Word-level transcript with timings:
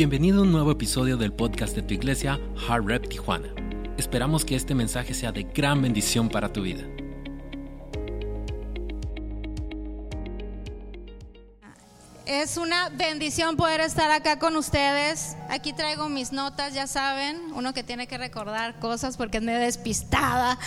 Bienvenido 0.00 0.38
a 0.38 0.42
un 0.44 0.50
nuevo 0.50 0.70
episodio 0.70 1.18
del 1.18 1.30
podcast 1.30 1.76
de 1.76 1.82
tu 1.82 1.92
iglesia, 1.92 2.40
Hard 2.66 2.86
Rep 2.86 3.06
Tijuana. 3.06 3.48
Esperamos 3.98 4.46
que 4.46 4.56
este 4.56 4.74
mensaje 4.74 5.12
sea 5.12 5.30
de 5.30 5.42
gran 5.42 5.82
bendición 5.82 6.30
para 6.30 6.50
tu 6.50 6.62
vida. 6.62 6.84
Es 12.24 12.56
una 12.56 12.88
bendición 12.88 13.56
poder 13.56 13.80
estar 13.80 14.10
acá 14.10 14.38
con 14.38 14.56
ustedes. 14.56 15.36
Aquí 15.50 15.74
traigo 15.74 16.08
mis 16.08 16.32
notas, 16.32 16.72
ya 16.72 16.86
saben, 16.86 17.36
uno 17.54 17.74
que 17.74 17.82
tiene 17.82 18.06
que 18.06 18.16
recordar 18.16 18.78
cosas 18.78 19.18
porque 19.18 19.42
me 19.42 19.52
despistada. 19.52 20.58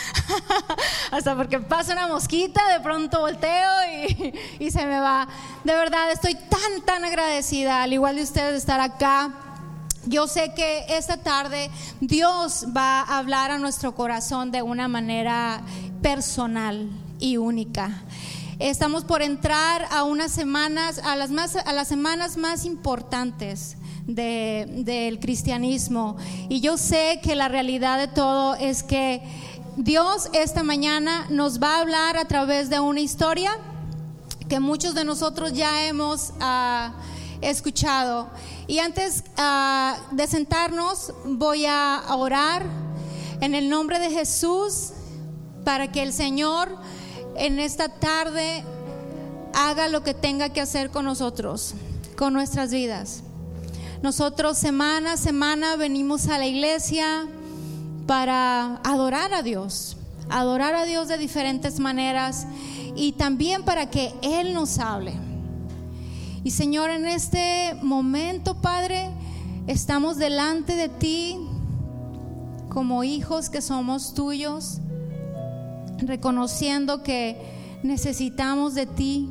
Hasta 1.11 1.35
porque 1.35 1.59
pasa 1.59 1.93
una 1.93 2.07
mosquita, 2.07 2.61
de 2.71 2.81
pronto 2.81 3.21
volteo 3.21 3.69
y, 3.91 4.33
y 4.59 4.69
se 4.69 4.85
me 4.85 4.99
va. 4.99 5.27
De 5.63 5.73
verdad, 5.73 6.11
estoy 6.11 6.35
tan, 6.63 6.81
tan 6.85 7.05
agradecida, 7.05 7.83
al 7.83 7.93
igual 7.93 8.15
de 8.15 8.23
ustedes, 8.23 8.51
de 8.51 8.57
estar 8.57 8.79
acá. 8.79 9.31
Yo 10.05 10.27
sé 10.27 10.53
que 10.53 10.85
esta 10.89 11.17
tarde 11.17 11.69
Dios 12.01 12.67
va 12.75 13.01
a 13.01 13.17
hablar 13.19 13.51
a 13.51 13.57
nuestro 13.57 13.95
corazón 13.95 14.51
de 14.51 14.61
una 14.61 14.87
manera 14.87 15.61
personal 16.01 16.89
y 17.19 17.37
única. 17.37 18.03
Estamos 18.59 19.03
por 19.05 19.21
entrar 19.21 19.87
a 19.91 20.03
unas 20.03 20.31
semanas, 20.31 20.99
a 21.03 21.15
las, 21.15 21.31
más, 21.31 21.55
a 21.55 21.73
las 21.73 21.87
semanas 21.87 22.37
más 22.37 22.65
importantes 22.65 23.77
de- 24.05 24.65
del 24.85 25.19
cristianismo. 25.19 26.17
Y 26.49 26.59
yo 26.61 26.77
sé 26.77 27.19
que 27.23 27.35
la 27.35 27.47
realidad 27.47 27.97
de 27.97 28.07
todo 28.09 28.55
es 28.55 28.83
que 28.83 29.21
Dios 29.77 30.29
esta 30.33 30.63
mañana 30.63 31.25
nos 31.29 31.61
va 31.61 31.77
a 31.77 31.81
hablar 31.81 32.17
a 32.17 32.25
través 32.25 32.69
de 32.69 32.79
una 32.79 32.99
historia 32.99 33.51
que 34.53 34.59
muchos 34.59 34.93
de 34.93 35.03
nosotros 35.03 35.53
ya 35.53 35.87
hemos 35.87 36.31
ah, 36.39 36.93
escuchado. 37.41 38.29
Y 38.67 38.77
antes 38.77 39.23
ah, 39.35 39.97
de 40.11 40.27
sentarnos, 40.27 41.11
voy 41.25 41.65
a 41.65 42.03
orar 42.15 42.63
en 43.41 43.55
el 43.55 43.67
nombre 43.67 43.97
de 43.97 44.11
Jesús 44.11 44.91
para 45.65 45.91
que 45.91 46.03
el 46.03 46.13
Señor 46.13 46.69
en 47.35 47.57
esta 47.57 47.89
tarde 47.89 48.63
haga 49.55 49.87
lo 49.87 50.03
que 50.03 50.13
tenga 50.13 50.49
que 50.49 50.61
hacer 50.61 50.91
con 50.91 51.05
nosotros, 51.05 51.73
con 52.15 52.33
nuestras 52.33 52.69
vidas. 52.69 53.23
Nosotros 54.03 54.59
semana 54.59 55.13
a 55.13 55.17
semana 55.17 55.77
venimos 55.77 56.27
a 56.27 56.37
la 56.37 56.45
iglesia 56.45 57.25
para 58.05 58.75
adorar 58.83 59.33
a 59.33 59.41
Dios, 59.41 59.97
adorar 60.29 60.75
a 60.75 60.85
Dios 60.85 61.07
de 61.07 61.17
diferentes 61.17 61.79
maneras 61.79 62.45
y 62.95 63.13
también 63.13 63.63
para 63.63 63.89
que 63.89 64.13
Él 64.21 64.53
nos 64.53 64.79
hable. 64.79 65.13
Y 66.43 66.51
Señor, 66.51 66.89
en 66.89 67.05
este 67.05 67.73
momento, 67.81 68.55
Padre, 68.55 69.09
estamos 69.67 70.17
delante 70.17 70.75
de 70.75 70.89
ti 70.89 71.37
como 72.69 73.03
hijos 73.03 73.49
que 73.49 73.61
somos 73.61 74.13
tuyos, 74.13 74.79
reconociendo 75.99 77.03
que 77.03 77.37
necesitamos 77.83 78.73
de 78.73 78.87
ti, 78.87 79.29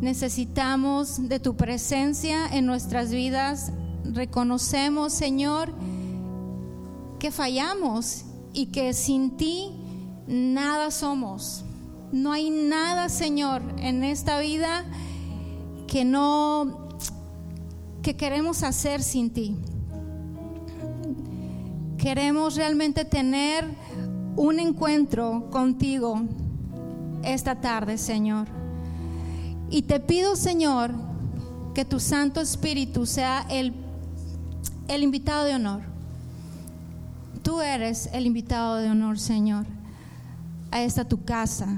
necesitamos 0.00 1.28
de 1.28 1.40
tu 1.40 1.56
presencia 1.56 2.46
en 2.46 2.66
nuestras 2.66 3.10
vidas. 3.10 3.72
Reconocemos, 4.04 5.12
Señor, 5.12 5.72
que 7.18 7.30
fallamos 7.30 8.24
y 8.52 8.66
que 8.66 8.92
sin 8.92 9.36
ti 9.36 9.72
nada 10.26 10.90
somos. 10.90 11.64
No 12.12 12.32
hay 12.32 12.50
nada, 12.50 13.08
Señor, 13.08 13.62
en 13.78 14.02
esta 14.02 14.40
vida 14.40 14.84
que 15.86 16.04
no 16.04 16.88
que 18.02 18.16
queremos 18.16 18.62
hacer 18.62 19.02
sin 19.02 19.30
ti. 19.30 19.56
Queremos 21.98 22.56
realmente 22.56 23.04
tener 23.04 23.64
un 24.36 24.58
encuentro 24.58 25.48
contigo 25.50 26.22
esta 27.22 27.60
tarde, 27.60 27.98
Señor. 27.98 28.48
Y 29.68 29.82
te 29.82 30.00
pido, 30.00 30.34
Señor, 30.34 30.92
que 31.74 31.84
tu 31.84 32.00
Santo 32.00 32.40
Espíritu 32.40 33.06
sea 33.06 33.46
el, 33.50 33.74
el 34.88 35.02
invitado 35.02 35.44
de 35.44 35.54
honor. 35.54 35.82
Tú 37.42 37.60
eres 37.60 38.08
el 38.12 38.26
invitado 38.26 38.76
de 38.76 38.90
honor, 38.90 39.18
Señor, 39.18 39.66
a 40.70 40.82
esta 40.82 41.04
tu 41.06 41.24
casa. 41.24 41.68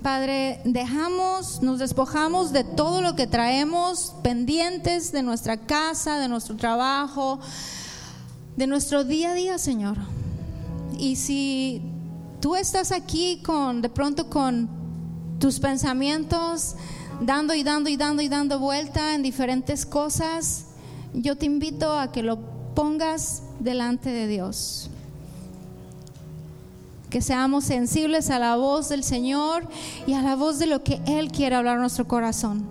Padre, 0.00 0.60
dejamos, 0.64 1.62
nos 1.62 1.78
despojamos 1.78 2.52
de 2.52 2.64
todo 2.64 3.02
lo 3.02 3.16
que 3.16 3.26
traemos 3.26 4.14
pendientes 4.22 5.12
de 5.12 5.22
nuestra 5.22 5.56
casa, 5.56 6.18
de 6.18 6.28
nuestro 6.28 6.56
trabajo, 6.56 7.40
de 8.56 8.66
nuestro 8.66 9.04
día 9.04 9.30
a 9.30 9.34
día, 9.34 9.58
Señor. 9.58 9.96
Y 10.98 11.16
si 11.16 11.82
tú 12.40 12.56
estás 12.56 12.92
aquí 12.92 13.40
con, 13.44 13.82
de 13.82 13.88
pronto 13.88 14.28
con 14.28 14.68
tus 15.38 15.60
pensamientos 15.60 16.74
dando 17.20 17.54
y 17.54 17.62
dando 17.62 17.90
y 17.90 17.96
dando 17.96 18.22
y 18.22 18.28
dando 18.28 18.58
vuelta 18.58 19.14
en 19.14 19.22
diferentes 19.22 19.86
cosas, 19.86 20.66
yo 21.14 21.36
te 21.36 21.46
invito 21.46 21.98
a 21.98 22.12
que 22.12 22.22
lo 22.22 22.38
pongas 22.74 23.42
delante 23.60 24.10
de 24.10 24.26
Dios. 24.26 24.90
Que 27.10 27.22
seamos 27.22 27.64
sensibles 27.64 28.30
a 28.30 28.38
la 28.38 28.56
voz 28.56 28.88
del 28.88 29.02
Señor 29.02 29.66
y 30.06 30.14
a 30.14 30.22
la 30.22 30.36
voz 30.36 30.58
de 30.58 30.66
lo 30.66 30.82
que 30.82 31.00
Él 31.06 31.30
quiere 31.30 31.56
hablar 31.56 31.78
a 31.78 31.80
nuestro 31.80 32.06
corazón. 32.06 32.68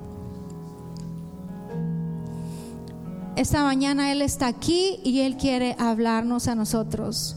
Esta 3.36 3.64
mañana 3.64 4.12
Él 4.12 4.22
está 4.22 4.48
aquí 4.48 5.00
y 5.04 5.22
Él 5.22 5.38
quiere 5.38 5.76
hablarnos 5.78 6.48
a 6.48 6.56
nosotros. 6.56 7.36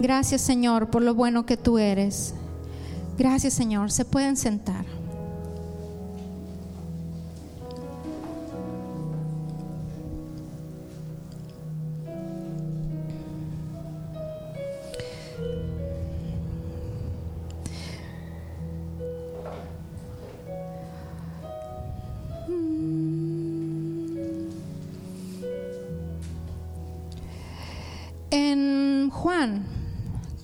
Gracias 0.00 0.40
Señor 0.40 0.90
por 0.90 1.02
lo 1.02 1.14
bueno 1.14 1.46
que 1.46 1.56
tú 1.56 1.78
eres. 1.78 2.34
Gracias 3.16 3.54
Señor. 3.54 3.90
Se 3.90 4.04
pueden 4.04 4.36
sentar. 4.36 4.93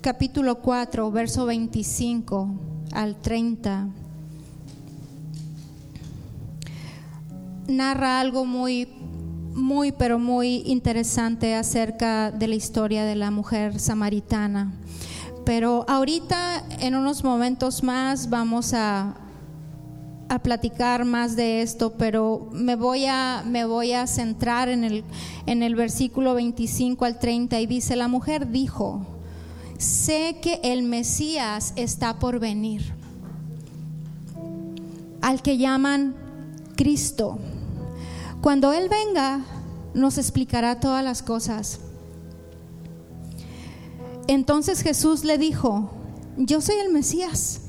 Capítulo 0.02 0.56
4, 0.56 1.10
verso 1.10 1.46
25 1.46 2.48
al 2.92 3.16
30, 3.16 3.88
narra 7.66 8.20
algo 8.20 8.44
muy, 8.44 8.88
muy, 9.54 9.92
pero 9.92 10.18
muy 10.18 10.62
interesante 10.66 11.54
acerca 11.54 12.30
de 12.30 12.48
la 12.48 12.56
historia 12.56 13.04
de 13.04 13.14
la 13.16 13.30
mujer 13.30 13.80
samaritana. 13.80 14.72
Pero 15.46 15.86
ahorita, 15.88 16.62
en 16.80 16.94
unos 16.94 17.24
momentos 17.24 17.82
más, 17.82 18.28
vamos 18.28 18.74
a, 18.74 19.14
a 20.30 20.38
platicar 20.38 21.04
más 21.04 21.34
de 21.34 21.60
esto, 21.60 21.94
pero 21.98 22.48
me 22.52 22.76
voy 22.76 23.04
a, 23.04 23.42
me 23.44 23.64
voy 23.64 23.94
a 23.94 24.06
centrar 24.06 24.68
en 24.68 24.84
el, 24.84 25.02
en 25.46 25.64
el 25.64 25.74
versículo 25.74 26.34
25 26.34 27.04
al 27.04 27.18
30 27.18 27.58
y 27.58 27.66
dice, 27.66 27.96
la 27.96 28.06
mujer 28.06 28.48
dijo, 28.48 29.04
sé 29.76 30.38
que 30.41 30.60
el 30.62 30.84
Mesías 30.84 31.72
está 31.74 32.20
por 32.20 32.38
venir, 32.38 32.94
al 35.20 35.42
que 35.42 35.58
llaman 35.58 36.15
Cristo. 36.77 37.41
Cuando 38.41 38.72
Él 38.72 38.88
venga, 38.88 39.44
nos 39.94 40.16
explicará 40.16 40.78
todas 40.78 41.03
las 41.03 41.24
cosas. 41.24 41.80
Entonces 44.28 44.82
Jesús 44.82 45.24
le 45.24 45.38
dijo, 45.38 45.91
yo 46.36 46.60
soy 46.60 46.77
el 46.77 46.92
Mesías. 46.92 47.59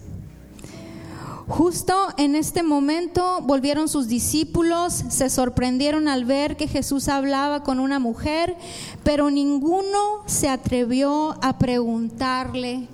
Justo 1.48 1.94
en 2.18 2.36
este 2.36 2.64
momento 2.64 3.42
volvieron 3.42 3.90
sus 3.90 4.08
discípulos, 4.08 4.94
se 5.10 5.30
sorprendieron 5.30 6.08
al 6.08 6.26
ver 6.26 6.56
que 6.56 6.68
Jesús 6.68 7.08
hablaba 7.08 7.64
con 7.64 7.80
una 7.80 8.00
mujer, 8.00 8.56
pero 9.04 9.30
ninguno 9.30 10.24
se 10.26 10.50
atrevió 10.50 11.36
a 11.42 11.58
preguntarle, 11.58 12.88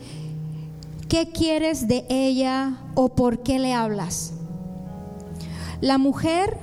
¿qué 1.08 1.30
quieres 1.30 1.88
de 1.88 2.06
ella 2.10 2.78
o 2.96 3.10
por 3.10 3.44
qué 3.44 3.60
le 3.60 3.74
hablas? 3.74 4.34
La 5.82 5.98
mujer, 5.98 6.58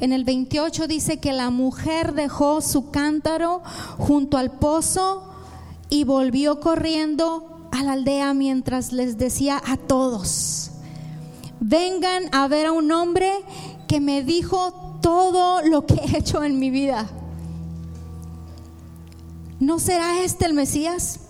en 0.00 0.12
el 0.12 0.24
28 0.24 0.86
dice 0.86 1.18
que 1.18 1.32
la 1.32 1.50
mujer 1.50 2.14
dejó 2.14 2.60
su 2.60 2.90
cántaro 2.90 3.62
junto 3.98 4.38
al 4.38 4.52
pozo 4.52 5.28
y 5.90 6.04
volvió 6.04 6.60
corriendo 6.60 7.68
a 7.72 7.82
la 7.82 7.92
aldea 7.92 8.32
mientras 8.32 8.92
les 8.92 9.18
decía 9.18 9.60
a 9.66 9.76
todos, 9.76 10.67
vengan 11.60 12.28
a 12.32 12.48
ver 12.48 12.66
a 12.66 12.72
un 12.72 12.90
hombre 12.92 13.32
que 13.86 14.00
me 14.00 14.22
dijo 14.22 14.98
todo 15.00 15.62
lo 15.62 15.86
que 15.86 15.94
he 15.94 16.18
hecho 16.18 16.42
en 16.44 16.58
mi 16.58 16.70
vida. 16.70 17.08
¿No 19.60 19.78
será 19.78 20.22
este 20.22 20.44
el 20.44 20.54
Mesías? 20.54 21.20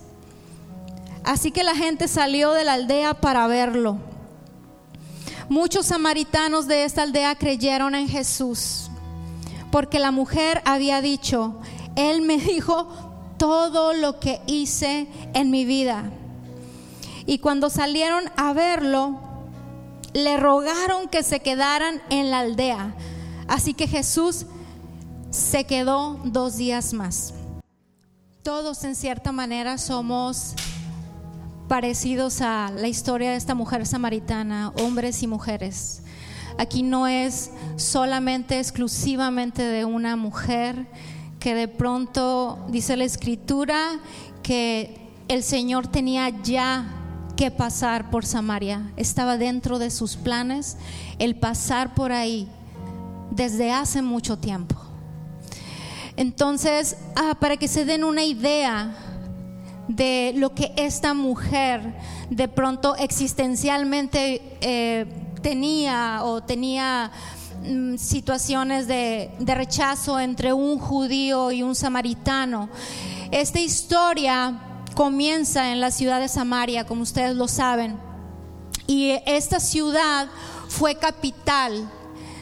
Así 1.23 1.51
que 1.51 1.63
la 1.63 1.75
gente 1.75 2.07
salió 2.07 2.51
de 2.53 2.63
la 2.63 2.73
aldea 2.73 3.13
para 3.15 3.47
verlo. 3.47 3.97
Muchos 5.49 5.87
samaritanos 5.87 6.67
de 6.67 6.83
esta 6.83 7.03
aldea 7.03 7.35
creyeron 7.35 7.95
en 7.95 8.07
Jesús, 8.07 8.91
porque 9.71 9.97
la 9.97 10.11
mujer 10.11 10.61
había 10.63 11.01
dicho, 11.01 11.55
Él 11.95 12.21
me 12.21 12.37
dijo 12.37 12.87
todo 13.37 13.93
lo 13.93 14.19
que 14.19 14.41
hice 14.45 15.07
en 15.33 15.49
mi 15.49 15.65
vida. 15.65 16.11
Y 17.25 17.39
cuando 17.39 17.69
salieron 17.69 18.23
a 18.37 18.53
verlo, 18.53 19.28
le 20.13 20.37
rogaron 20.37 21.07
que 21.07 21.23
se 21.23 21.39
quedaran 21.39 22.01
en 22.09 22.31
la 22.31 22.39
aldea. 22.39 22.93
Así 23.47 23.73
que 23.73 23.87
Jesús 23.87 24.45
se 25.29 25.65
quedó 25.65 26.19
dos 26.23 26.57
días 26.57 26.93
más. 26.93 27.33
Todos 28.43 28.83
en 28.83 28.95
cierta 28.95 29.31
manera 29.31 29.77
somos 29.77 30.55
parecidos 31.67 32.41
a 32.41 32.71
la 32.75 32.87
historia 32.87 33.31
de 33.31 33.37
esta 33.37 33.53
mujer 33.53 33.85
samaritana, 33.85 34.73
hombres 34.81 35.21
y 35.21 35.27
mujeres. 35.27 36.01
Aquí 36.57 36.83
no 36.83 37.07
es 37.07 37.51
solamente 37.77 38.59
exclusivamente 38.59 39.61
de 39.61 39.85
una 39.85 40.15
mujer 40.15 40.87
que 41.39 41.55
de 41.55 41.67
pronto 41.67 42.65
dice 42.69 42.97
la 42.97 43.05
escritura 43.05 43.99
que 44.43 45.13
el 45.27 45.43
Señor 45.43 45.87
tenía 45.87 46.29
ya 46.41 46.98
que 47.39 47.51
pasar 47.51 48.09
por 48.09 48.25
Samaria. 48.25 48.91
Estaba 48.97 49.37
dentro 49.37 49.79
de 49.79 49.91
sus 49.91 50.17
planes 50.17 50.75
el 51.19 51.37
pasar 51.37 51.95
por 51.95 52.11
ahí 52.11 52.49
desde 53.31 53.71
hace 53.71 54.01
mucho 54.01 54.37
tiempo. 54.37 54.75
Entonces, 56.17 56.97
ah, 57.15 57.37
para 57.39 57.55
que 57.55 57.69
se 57.69 57.85
den 57.85 58.03
una 58.03 58.25
idea 58.25 58.93
de 59.87 60.33
lo 60.35 60.53
que 60.53 60.73
esta 60.75 61.13
mujer 61.13 61.95
de 62.29 62.49
pronto 62.49 62.97
existencialmente 62.97 64.57
eh, 64.59 65.05
tenía 65.41 66.25
o 66.25 66.43
tenía 66.43 67.09
mm, 67.63 67.95
situaciones 67.95 68.85
de, 68.85 69.31
de 69.39 69.55
rechazo 69.55 70.19
entre 70.19 70.51
un 70.51 70.77
judío 70.77 71.53
y 71.53 71.63
un 71.63 71.73
samaritano. 71.73 72.67
Esta 73.31 73.61
historia 73.61 74.65
comienza 74.99 75.71
en 75.71 75.79
la 75.79 75.91
ciudad 75.91 76.19
de 76.19 76.27
Samaria, 76.27 76.85
como 76.85 77.03
ustedes 77.03 77.33
lo 77.33 77.47
saben. 77.47 77.97
Y 78.85 79.11
esta 79.25 79.61
ciudad 79.61 80.27
fue 80.67 80.95
capital 80.95 81.89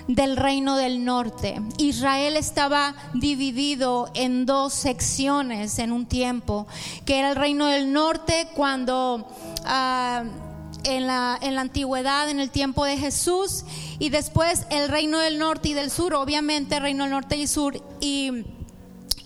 del 0.07 0.35
reino 0.35 0.75
del 0.75 1.05
norte. 1.05 1.61
Israel 1.77 2.35
estaba 2.35 2.95
dividido 3.13 4.09
en 4.15 4.47
dos 4.47 4.73
secciones 4.73 5.77
en 5.77 5.91
un 5.91 6.07
tiempo, 6.07 6.65
que 7.05 7.19
era 7.19 7.29
el 7.29 7.35
reino 7.35 7.67
del 7.67 7.93
norte 7.93 8.47
cuando 8.55 9.27
ah, 9.63 10.23
en, 10.83 11.05
la, 11.05 11.37
en, 11.39 11.53
la, 11.53 11.61
antigüedad, 11.61 12.27
en 12.27 12.39
el 12.39 12.49
tiempo 12.49 12.85
de 12.85 12.97
Jesús, 12.97 13.65
y 13.99 14.09
después 14.09 14.65
el 14.71 14.89
reino 14.89 15.19
del 15.19 15.37
norte 15.37 15.69
y 15.69 15.73
del 15.73 15.91
sur, 15.91 16.15
obviamente 16.15 16.77
el 16.77 16.81
reino 16.81 17.03
del 17.03 17.11
norte 17.11 17.37
y 17.37 17.45
sur, 17.45 17.79
y, 18.01 18.45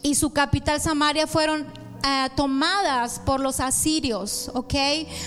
y 0.04 0.16
su 0.16 0.34
capital 0.34 0.82
Samaria 0.82 1.28
fueron 1.28 1.80
eh, 2.04 2.30
tomadas 2.36 3.20
por 3.20 3.40
los 3.40 3.60
asirios, 3.60 4.50
¿ok? 4.54 4.74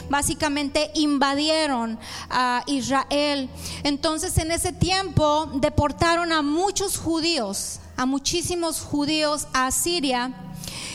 Básicamente 0.09 0.91
invadieron 0.95 1.99
a 2.31 2.63
Israel. 2.67 3.49
Entonces 3.83 4.37
en 4.39 4.51
ese 4.51 4.73
tiempo 4.73 5.47
deportaron 5.55 6.33
a 6.33 6.43
muchos 6.43 6.99
judíos, 6.99 7.81
a 7.97 8.07
muchísimos 8.07 8.81
judíos 8.81 9.47
a 9.53 9.71
Siria 9.71 10.33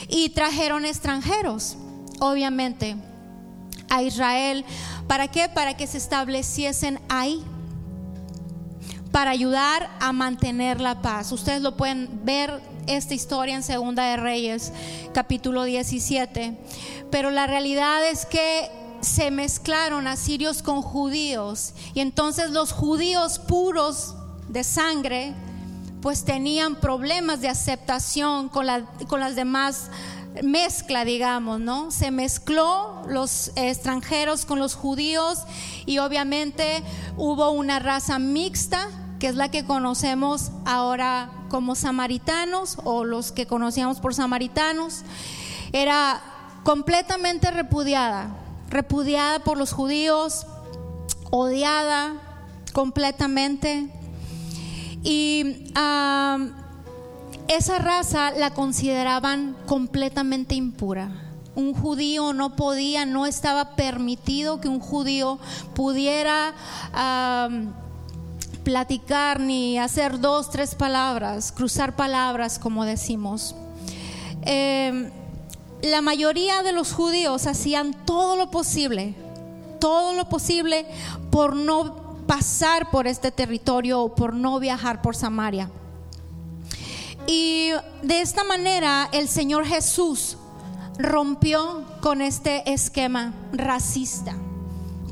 y 0.10 0.30
trajeron 0.30 0.86
extranjeros, 0.86 1.78
obviamente, 2.20 2.98
a 3.90 4.04
Israel. 4.04 4.66
¿Para 5.08 5.28
qué? 5.28 5.50
Para 5.50 5.78
que 5.78 5.88
se 5.88 5.98
estableciesen 5.98 7.00
ahí 7.10 7.44
para 9.12 9.32
ayudar 9.32 9.90
a 10.00 10.12
mantener 10.14 10.80
la 10.80 11.02
paz. 11.02 11.32
Ustedes 11.32 11.62
lo 11.62 11.76
pueden 11.76 12.22
ver 12.24 12.62
esta 12.90 13.14
historia 13.14 13.56
en 13.56 13.64
Segunda 13.64 14.04
de 14.04 14.18
Reyes, 14.18 14.74
capítulo 15.14 15.64
17. 15.64 16.58
Pero 17.12 17.30
la 17.30 17.46
realidad 17.46 18.08
es 18.08 18.26
que 18.26 18.70
se 19.02 19.30
mezclaron 19.30 20.08
asirios 20.08 20.64
con 20.64 20.82
judíos 20.82 21.74
y 21.94 22.02
entonces 22.02 22.50
los 22.50 22.72
judíos 22.72 23.40
puros 23.40 24.16
de 24.50 24.64
sangre 24.64 25.34
pues 26.02 26.26
tenían 26.26 26.76
problemas 26.76 27.42
de 27.42 27.50
aceptación 27.50 28.50
con, 28.50 28.66
la, 28.66 28.86
con 29.08 29.20
las 29.20 29.36
demás 29.36 29.92
mezcla, 30.44 31.06
digamos, 31.06 31.60
¿no? 31.60 31.92
Se 31.92 32.10
mezcló 32.10 33.04
los 33.08 33.52
extranjeros 33.56 34.46
con 34.46 34.58
los 34.60 34.74
judíos 34.74 35.44
y 35.86 36.00
obviamente 36.00 36.84
hubo 37.18 37.52
una 37.52 37.80
raza 37.80 38.18
mixta, 38.18 38.88
que 39.20 39.28
es 39.28 39.36
la 39.36 39.50
que 39.50 39.66
conocemos 39.66 40.52
ahora 40.66 41.30
como 41.50 41.76
samaritanos 41.76 42.78
o 42.84 43.04
los 43.04 43.32
que 43.32 43.48
conocíamos 43.48 44.00
por 44.00 44.14
samaritanos, 44.14 45.02
era 45.74 46.22
completamente 46.64 47.52
repudiada, 47.52 48.30
repudiada 48.70 49.40
por 49.40 49.58
los 49.58 49.74
judíos, 49.74 50.46
odiada 51.32 52.14
completamente. 52.74 53.90
Y 55.04 55.72
esa 57.48 57.80
raza 57.80 58.32
la 58.32 58.54
consideraban 58.54 59.56
completamente 59.66 60.56
impura. 60.56 61.10
Un 61.56 61.74
judío 61.74 62.32
no 62.34 62.56
podía, 62.56 63.06
no 63.06 63.26
estaba 63.26 63.76
permitido 63.76 64.62
que 64.62 64.68
un 64.68 64.80
judío 64.80 65.40
pudiera 65.74 66.54
platicar 68.70 69.40
ni 69.40 69.80
hacer 69.80 70.20
dos, 70.20 70.52
tres 70.52 70.76
palabras, 70.76 71.52
cruzar 71.52 71.96
palabras, 71.96 72.60
como 72.60 72.86
decimos. 72.86 73.56
Em, 74.44 75.10
la 75.82 76.02
mayoría 76.04 76.62
de 76.62 76.72
los 76.72 76.94
judíos 76.94 77.48
hacían 77.48 77.96
todo 78.06 78.36
lo 78.36 78.52
posible, 78.52 79.16
todo 79.80 80.14
lo 80.14 80.30
posible 80.30 80.86
por 81.32 81.56
no 81.56 81.96
pasar 82.28 82.92
por 82.92 83.08
este 83.08 83.32
territorio 83.32 84.02
o 84.02 84.14
por 84.14 84.36
no 84.36 84.60
viajar 84.60 85.02
por 85.02 85.16
Samaria. 85.16 85.72
Y 87.26 87.72
de 88.04 88.22
esta 88.22 88.44
manera 88.44 89.10
el 89.12 89.28
Señor 89.28 89.66
Jesús 89.66 90.38
rompió 91.00 91.86
con 92.02 92.22
este 92.22 92.72
esquema 92.72 93.34
racista 93.52 94.36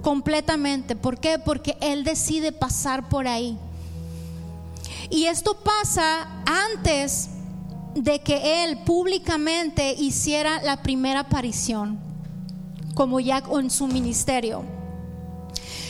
completamente. 0.08 0.96
¿Por 0.96 1.20
qué? 1.20 1.38
Porque 1.38 1.76
Él 1.82 2.06
decide 2.06 2.54
pasar 2.54 3.10
por 3.10 3.28
ahí. 3.28 3.58
Y 5.10 5.26
esto 5.26 5.58
pasa 5.58 6.30
antes 6.46 7.28
de 7.94 8.20
que 8.20 8.64
Él 8.64 8.78
públicamente 8.86 9.92
hiciera 10.00 10.64
la 10.64 10.82
primera 10.82 11.20
aparición, 11.20 12.00
como 12.94 13.20
ya 13.20 13.44
en 13.60 13.70
su 13.70 13.86
ministerio. 13.88 14.64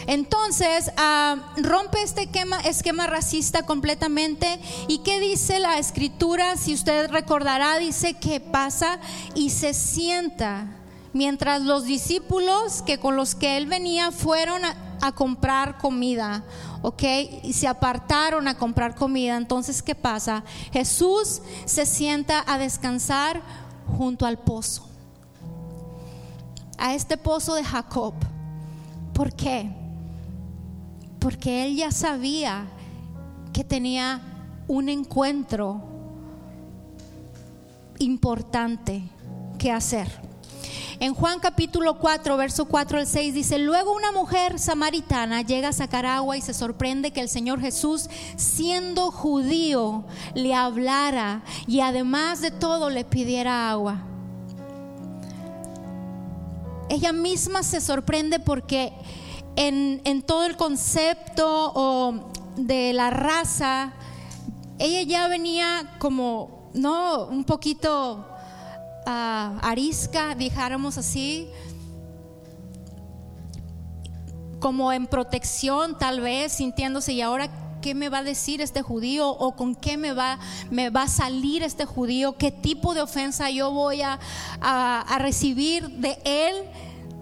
Entonces, 0.08 0.92
ah, 0.98 1.54
rompe 1.58 2.02
este 2.02 2.24
esquema, 2.24 2.60
esquema 2.62 3.06
racista 3.06 3.68
completamente. 3.68 4.60
¿Y 4.88 5.04
qué 5.04 5.20
dice 5.20 5.60
la 5.60 5.78
escritura? 5.78 6.58
Si 6.58 6.74
usted 6.74 7.12
recordará, 7.12 7.78
dice 7.78 8.16
que 8.16 8.40
pasa 8.40 9.00
y 9.36 9.52
se 9.52 9.76
sienta 9.76 10.77
mientras 11.14 11.62
los 11.62 11.86
discípulos 11.86 12.82
que 12.82 13.00
con 13.00 13.16
los 13.16 13.36
que 13.36 13.58
él 13.58 13.66
venía 13.66 14.12
fueron 14.12 14.62
a, 14.66 14.84
comprar 15.16 15.78
comida, 15.78 16.44
¿ok? 16.82 17.04
Y 17.44 17.54
se 17.54 17.68
apartaron 17.68 18.48
a 18.48 18.58
comprar 18.58 18.96
comida. 18.96 19.38
Entonces, 19.38 19.82
¿qué 19.82 19.96
pasa? 19.96 20.44
Jesús 20.74 21.42
se 21.66 21.86
sienta 21.86 22.44
a 22.46 22.58
descansar 22.58 23.42
junto 23.98 24.26
al 24.26 24.38
pozo, 24.38 24.86
a 26.78 26.94
este 26.94 27.16
pozo 27.16 27.56
de 27.56 27.64
Jacob. 27.64 28.14
¿Por 29.14 29.34
qué? 29.34 29.72
Porque 31.20 31.66
él 31.66 31.78
ya 31.78 31.92
sabía 31.92 32.66
que 33.54 33.64
tenía 33.64 34.22
un 34.68 34.90
encuentro 34.90 35.82
importante 38.00 39.04
que 39.58 39.72
hacer. 39.72 40.27
En 41.00 41.14
Juan 41.14 41.40
capítulo 41.40 42.00
4, 42.00 42.38
verso 42.38 42.66
4 42.66 42.98
al 42.98 43.06
6 43.06 43.32
dice, 43.36 43.60
luego 43.60 43.96
una 43.96 44.12
mujer 44.12 44.58
samaritana 44.58 45.44
llega 45.44 45.70
a 45.70 45.74
sacar 45.74 46.08
agua 46.08 46.38
y 46.38 46.42
se 46.42 46.56
sorprende 46.56 47.12
que 47.12 47.22
el 47.22 47.30
Señor 47.30 47.62
Jesús, 47.62 48.10
siendo 48.36 49.12
judío, 49.12 50.06
le 50.34 50.56
hablara 50.56 51.44
y 51.68 51.82
además 51.82 52.42
de 52.42 52.50
todo 52.50 52.90
le 52.90 53.06
pidiera 53.06 53.70
agua. 53.70 54.00
Ella 56.90 57.14
misma 57.14 57.62
se 57.62 57.80
sorprende 57.80 58.40
porque 58.40 58.92
en, 59.56 60.02
en 60.04 60.24
todo 60.24 60.48
el 60.48 60.58
concepto 60.58 62.32
de 62.56 62.94
la 62.94 63.12
raza, 63.12 63.94
ella 64.80 65.04
ya 65.04 65.28
venía 65.28 65.94
como, 66.00 66.72
no, 66.74 67.26
un 67.26 67.44
poquito 67.44 68.26
ah, 69.08 69.58
arisca, 69.64 70.36
dijéramos 70.36 70.98
así, 70.98 71.48
como 74.60 74.92
en 74.92 75.08
protección 75.08 75.98
tal 75.98 76.20
vez, 76.20 76.52
sintiéndose 76.54 77.14
y 77.14 77.22
ahora 77.22 77.50
qué 77.82 77.94
me 77.94 78.10
va 78.10 78.18
a 78.20 78.24
decir 78.24 78.60
este 78.60 78.82
judío 78.82 79.30
o 79.30 79.56
con 79.56 79.76
qué 79.76 79.98
me 79.98 80.12
va, 80.14 80.40
me 80.72 80.90
va 80.90 81.04
a 81.04 81.08
salir 81.08 81.62
este 81.64 81.86
judío, 81.86 82.36
qué 82.38 82.52
tipo 82.52 82.94
de 82.96 83.02
ofensa 83.02 83.50
yo 83.52 83.72
voy 83.72 84.02
a, 84.02 84.20
a- 84.62 85.02
a 85.02 85.20
recibir 85.20 85.88
de 85.90 86.18
él. 86.26 86.56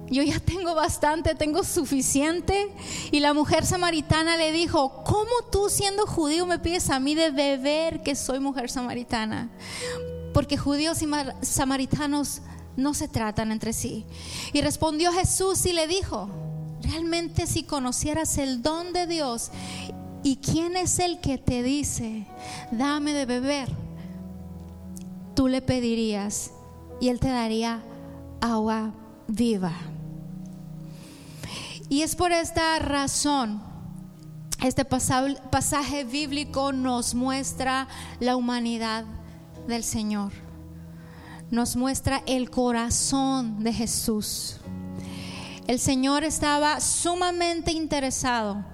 Yo 0.08 0.22
ya 0.22 0.38
tengo 0.40 0.74
bastante, 0.74 1.34
tengo 1.34 1.62
suficiente. 1.64 2.68
Y 3.10 3.18
la 3.20 3.34
mujer 3.34 3.66
samaritana 3.66 4.36
le 4.36 4.52
dijo, 4.52 5.02
¿cómo 5.04 5.30
tú 5.50 5.68
siendo 5.68 6.06
judío 6.06 6.46
me 6.46 6.58
pides 6.60 6.90
a 6.90 7.00
mí 7.00 7.14
de 7.16 7.30
beber 7.32 8.02
que 8.04 8.14
soy 8.14 8.38
mujer 8.40 8.70
samaritana? 8.70 9.50
Porque 10.36 10.58
judíos 10.58 11.00
y 11.00 11.06
mar- 11.06 11.34
samaritanos 11.40 12.42
no 12.76 12.92
se 12.92 13.08
tratan 13.08 13.52
entre 13.52 13.72
sí. 13.72 14.04
Y 14.52 14.60
respondió 14.60 15.10
Jesús 15.10 15.64
y 15.64 15.72
le 15.72 15.86
dijo, 15.86 16.28
realmente 16.82 17.46
si 17.46 17.62
conocieras 17.62 18.36
el 18.36 18.60
don 18.60 18.92
de 18.92 19.06
Dios 19.06 19.50
y 20.22 20.36
quién 20.36 20.76
es 20.76 20.98
el 20.98 21.22
que 21.22 21.38
te 21.38 21.62
dice, 21.62 22.26
dame 22.70 23.14
de 23.14 23.24
beber, 23.24 23.70
tú 25.34 25.48
le 25.48 25.62
pedirías 25.62 26.50
y 27.00 27.08
él 27.08 27.18
te 27.18 27.28
daría 27.28 27.82
agua 28.42 28.92
viva. 29.28 29.72
Y 31.88 32.02
es 32.02 32.14
por 32.14 32.32
esta 32.32 32.78
razón, 32.78 33.62
este 34.62 34.84
pasa- 34.84 35.34
pasaje 35.50 36.04
bíblico 36.04 36.72
nos 36.72 37.14
muestra 37.14 37.88
la 38.20 38.36
humanidad 38.36 39.06
del 39.66 39.84
Señor, 39.84 40.32
nos 41.50 41.76
muestra 41.76 42.22
el 42.26 42.50
corazón 42.50 43.62
de 43.62 43.72
Jesús. 43.72 44.56
El 45.66 45.78
Señor 45.78 46.24
estaba 46.24 46.80
sumamente 46.80 47.72
interesado, 47.72 48.64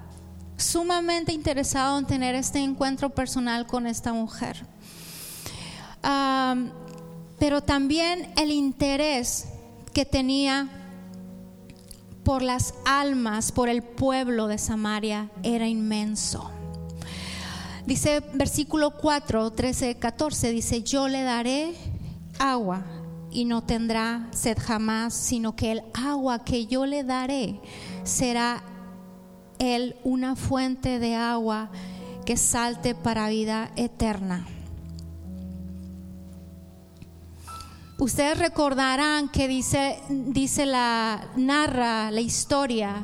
sumamente 0.56 1.32
interesado 1.32 1.98
en 1.98 2.06
tener 2.06 2.34
este 2.34 2.60
encuentro 2.60 3.10
personal 3.10 3.66
con 3.66 3.86
esta 3.86 4.12
mujer. 4.12 4.66
Pero 7.38 7.62
también 7.62 8.32
el 8.36 8.52
interés 8.52 9.48
que 9.92 10.04
tenía 10.04 10.68
por 12.24 12.42
las 12.42 12.74
almas, 12.84 13.50
por 13.50 13.68
el 13.68 13.82
pueblo 13.82 14.46
de 14.46 14.58
Samaria, 14.58 15.28
era 15.42 15.66
inmenso. 15.66 16.51
Dice 17.86 18.22
versículo 18.34 18.96
4, 18.96 19.50
13, 19.50 19.96
14, 19.96 20.50
dice, 20.52 20.82
yo 20.82 21.08
le 21.08 21.22
daré 21.22 21.74
agua 22.38 22.84
y 23.32 23.44
no 23.44 23.64
tendrá 23.64 24.28
sed 24.30 24.56
jamás, 24.60 25.14
sino 25.14 25.56
que 25.56 25.72
el 25.72 25.82
agua 25.92 26.44
que 26.44 26.66
yo 26.66 26.86
le 26.86 27.02
daré 27.02 27.60
será 28.04 28.62
él 29.58 29.96
una 30.04 30.36
fuente 30.36 30.98
de 31.00 31.16
agua 31.16 31.70
que 32.24 32.36
salte 32.36 32.94
para 32.94 33.28
vida 33.28 33.72
eterna. 33.74 34.46
Ustedes 37.98 38.38
recordarán 38.38 39.28
que 39.28 39.48
dice, 39.48 39.98
dice 40.08 40.66
la, 40.66 41.30
narra 41.36 42.10
la 42.10 42.20
historia 42.20 43.02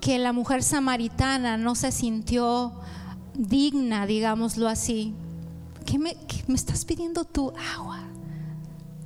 que 0.00 0.18
la 0.18 0.32
mujer 0.32 0.62
samaritana 0.62 1.56
no 1.56 1.74
se 1.74 1.92
sintió 1.92 2.72
digna, 3.34 4.06
digámoslo 4.06 4.68
así. 4.68 5.14
¿Qué 5.84 5.98
me, 5.98 6.16
estás 6.54 6.84
pidiendo 6.84 7.24
tu 7.24 7.52
agua? 7.76 8.00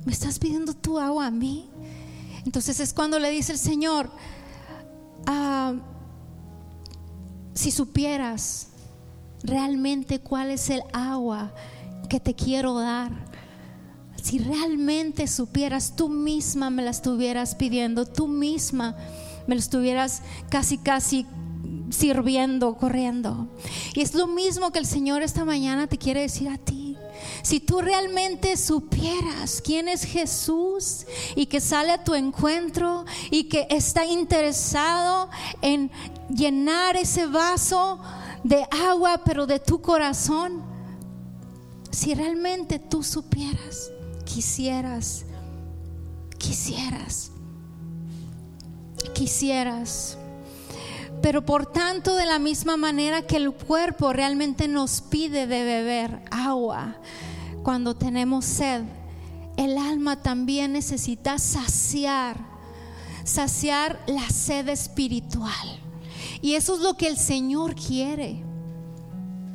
¿Me 0.05 0.11
estás 0.11 0.39
pidiendo 0.39 0.73
tu 0.73 0.99
agua 0.99 1.27
a 1.27 1.31
mí? 1.31 1.67
Entonces 2.45 2.79
es 2.79 2.93
cuando 2.93 3.19
le 3.19 3.29
dice 3.31 3.53
el 3.53 3.57
Señor, 3.57 4.09
ah, 5.25 5.73
si 7.53 7.71
supieras 7.71 8.67
realmente 9.43 10.19
cuál 10.19 10.51
es 10.51 10.69
el 10.69 10.83
agua 10.93 11.53
que 12.09 12.19
te 12.19 12.35
quiero 12.35 12.75
dar, 12.75 13.11
si 14.21 14.39
realmente 14.39 15.27
supieras, 15.27 15.95
tú 15.95 16.09
misma 16.09 16.69
me 16.69 16.83
la 16.83 16.91
estuvieras 16.91 17.55
pidiendo, 17.55 18.05
tú 18.05 18.27
misma 18.27 18.95
me 19.47 19.55
la 19.55 19.59
estuvieras 19.59 20.21
casi, 20.49 20.77
casi 20.77 21.25
sirviendo, 21.89 22.75
corriendo. 22.75 23.47
Y 23.93 24.01
es 24.01 24.13
lo 24.13 24.27
mismo 24.27 24.71
que 24.71 24.79
el 24.79 24.85
Señor 24.85 25.21
esta 25.21 25.45
mañana 25.45 25.87
te 25.87 25.97
quiere 25.97 26.21
decir 26.21 26.49
a 26.49 26.57
ti. 26.57 26.97
Si 27.41 27.59
tú 27.59 27.81
realmente 27.81 28.57
supieras 28.57 29.61
quién 29.63 29.87
es 29.87 30.03
Jesús 30.03 31.05
y 31.35 31.45
que 31.45 31.61
sale 31.61 31.91
a 31.91 32.03
tu 32.03 32.13
encuentro 32.13 33.05
y 33.29 33.45
que 33.45 33.67
está 33.69 34.05
interesado 34.05 35.29
en 35.61 35.91
llenar 36.29 36.97
ese 36.97 37.27
vaso 37.27 37.99
de 38.43 38.65
agua, 38.71 39.21
pero 39.23 39.45
de 39.47 39.59
tu 39.59 39.81
corazón, 39.81 40.63
si 41.91 42.13
realmente 42.13 42.79
tú 42.79 43.03
supieras, 43.03 43.91
quisieras, 44.25 45.25
quisieras, 46.37 47.31
quisieras. 49.09 50.17
Pero 51.21 51.45
por 51.45 51.65
tanto, 51.65 52.15
de 52.15 52.25
la 52.25 52.39
misma 52.39 52.77
manera 52.77 53.23
que 53.23 53.37
el 53.37 53.51
cuerpo 53.51 54.13
realmente 54.13 54.67
nos 54.67 55.01
pide 55.01 55.47
de 55.47 55.63
beber 55.63 56.21
agua 56.29 56.97
cuando 57.63 57.95
tenemos 57.95 58.45
sed, 58.45 58.83
el 59.57 59.77
alma 59.77 60.21
también 60.21 60.73
necesita 60.73 61.39
saciar, 61.39 62.37
saciar 63.23 64.03
la 64.05 64.29
sed 64.29 64.69
espiritual. 64.69 65.79
Y 66.41 66.53
eso 66.53 66.75
es 66.75 66.81
lo 66.81 66.95
que 66.95 67.07
el 67.07 67.17
Señor 67.17 67.73
quiere, 67.73 68.43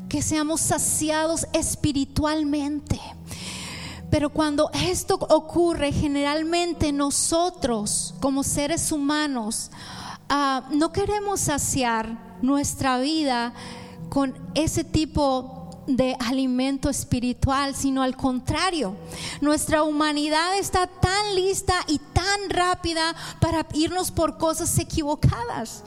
que 0.08 0.22
seamos 0.22 0.60
saciados 0.60 1.46
espiritualmente. 1.52 2.98
Pero 4.10 4.30
cuando 4.30 4.70
esto 4.72 5.14
ocurre, 5.14 5.92
generalmente 5.92 6.92
nosotros 6.92 8.14
como 8.20 8.42
seres 8.42 8.90
humanos 8.90 9.70
ah, 10.28 10.68
no 10.70 10.92
queremos 10.92 11.40
saciar 11.40 12.38
nuestra 12.42 12.98
vida 12.98 13.52
con 14.08 14.34
ese 14.54 14.82
tipo 14.82 15.84
de 15.86 16.16
alimento 16.18 16.88
espiritual, 16.88 17.74
sino 17.74 18.02
al 18.02 18.16
contrario. 18.16 18.96
Nuestra 19.40 19.82
humanidad 19.82 20.58
está 20.58 20.86
tan 20.86 21.34
lista 21.34 21.74
y 21.86 21.98
tan 21.98 22.50
rápida 22.50 23.14
para 23.40 23.66
irnos 23.74 24.10
por 24.10 24.38
cosas 24.38 24.76
equivocadas. 24.78 25.84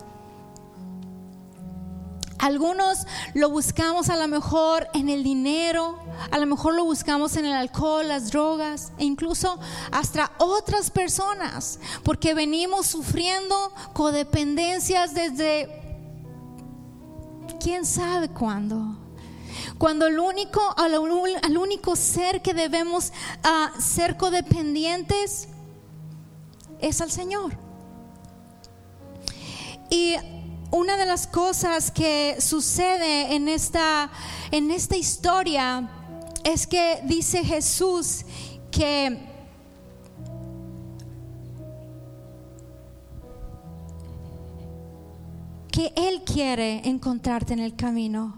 Algunos 2.40 3.06
lo 3.34 3.50
buscamos 3.50 4.10
a 4.10 4.16
lo 4.16 4.28
mejor 4.28 4.88
en 4.94 5.10
el 5.10 5.24
dinero, 5.24 5.98
a 6.32 6.38
lo 6.38 6.46
mejor 6.46 6.76
lo 6.76 6.84
buscamos 6.84 7.38
en 7.38 7.46
el 7.46 7.54
alcohol, 7.54 8.08
las 8.08 8.32
drogas 8.32 8.92
e 8.98 9.06
incluso 9.06 9.60
hasta 9.92 10.32
otras 10.40 10.92
personas, 10.92 11.80
porque 12.04 12.34
venimos 12.34 12.88
sufriendo 12.88 13.74
codependencias 13.94 15.14
desde 15.14 15.70
quién 17.60 17.86
sabe 17.86 18.30
cuándo. 18.30 18.98
Cuando 19.78 20.08
el 20.08 20.20
único, 20.20 20.62
al, 20.78 21.58
único 21.58 21.96
ser 21.96 22.42
que 22.42 22.54
debemos 22.54 23.14
ah, 23.44 23.72
ser 23.80 24.18
codependientes 24.18 25.48
es 26.80 27.02
al 27.02 27.12
Señor. 27.12 27.54
Y 29.90 30.16
una 30.74 30.98
de 30.98 31.06
las 31.06 31.28
cosas 31.28 31.92
que 31.92 32.38
sucede 32.40 33.36
en 33.36 33.48
esta, 33.48 34.10
en 34.50 34.72
esta 34.72 34.98
historia 34.98 35.88
es 36.44 36.66
que 36.66 37.00
dice 37.06 37.46
Jesús 37.46 38.26
que 38.72 39.30
que 45.72 45.94
Él 45.96 46.24
quiere 46.24 46.88
encontrarte 46.88 47.54
en 47.54 47.60
el 47.60 47.76
camino. 47.76 48.36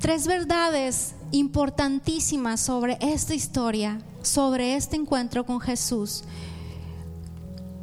Tres 0.00 0.26
verdades 0.26 1.14
importantísimas 1.32 2.60
sobre 2.60 2.98
esta 3.00 3.34
historia, 3.34 4.00
sobre 4.22 4.76
este 4.76 4.94
encuentro 4.94 5.44
con 5.44 5.60
Jesús 5.60 6.22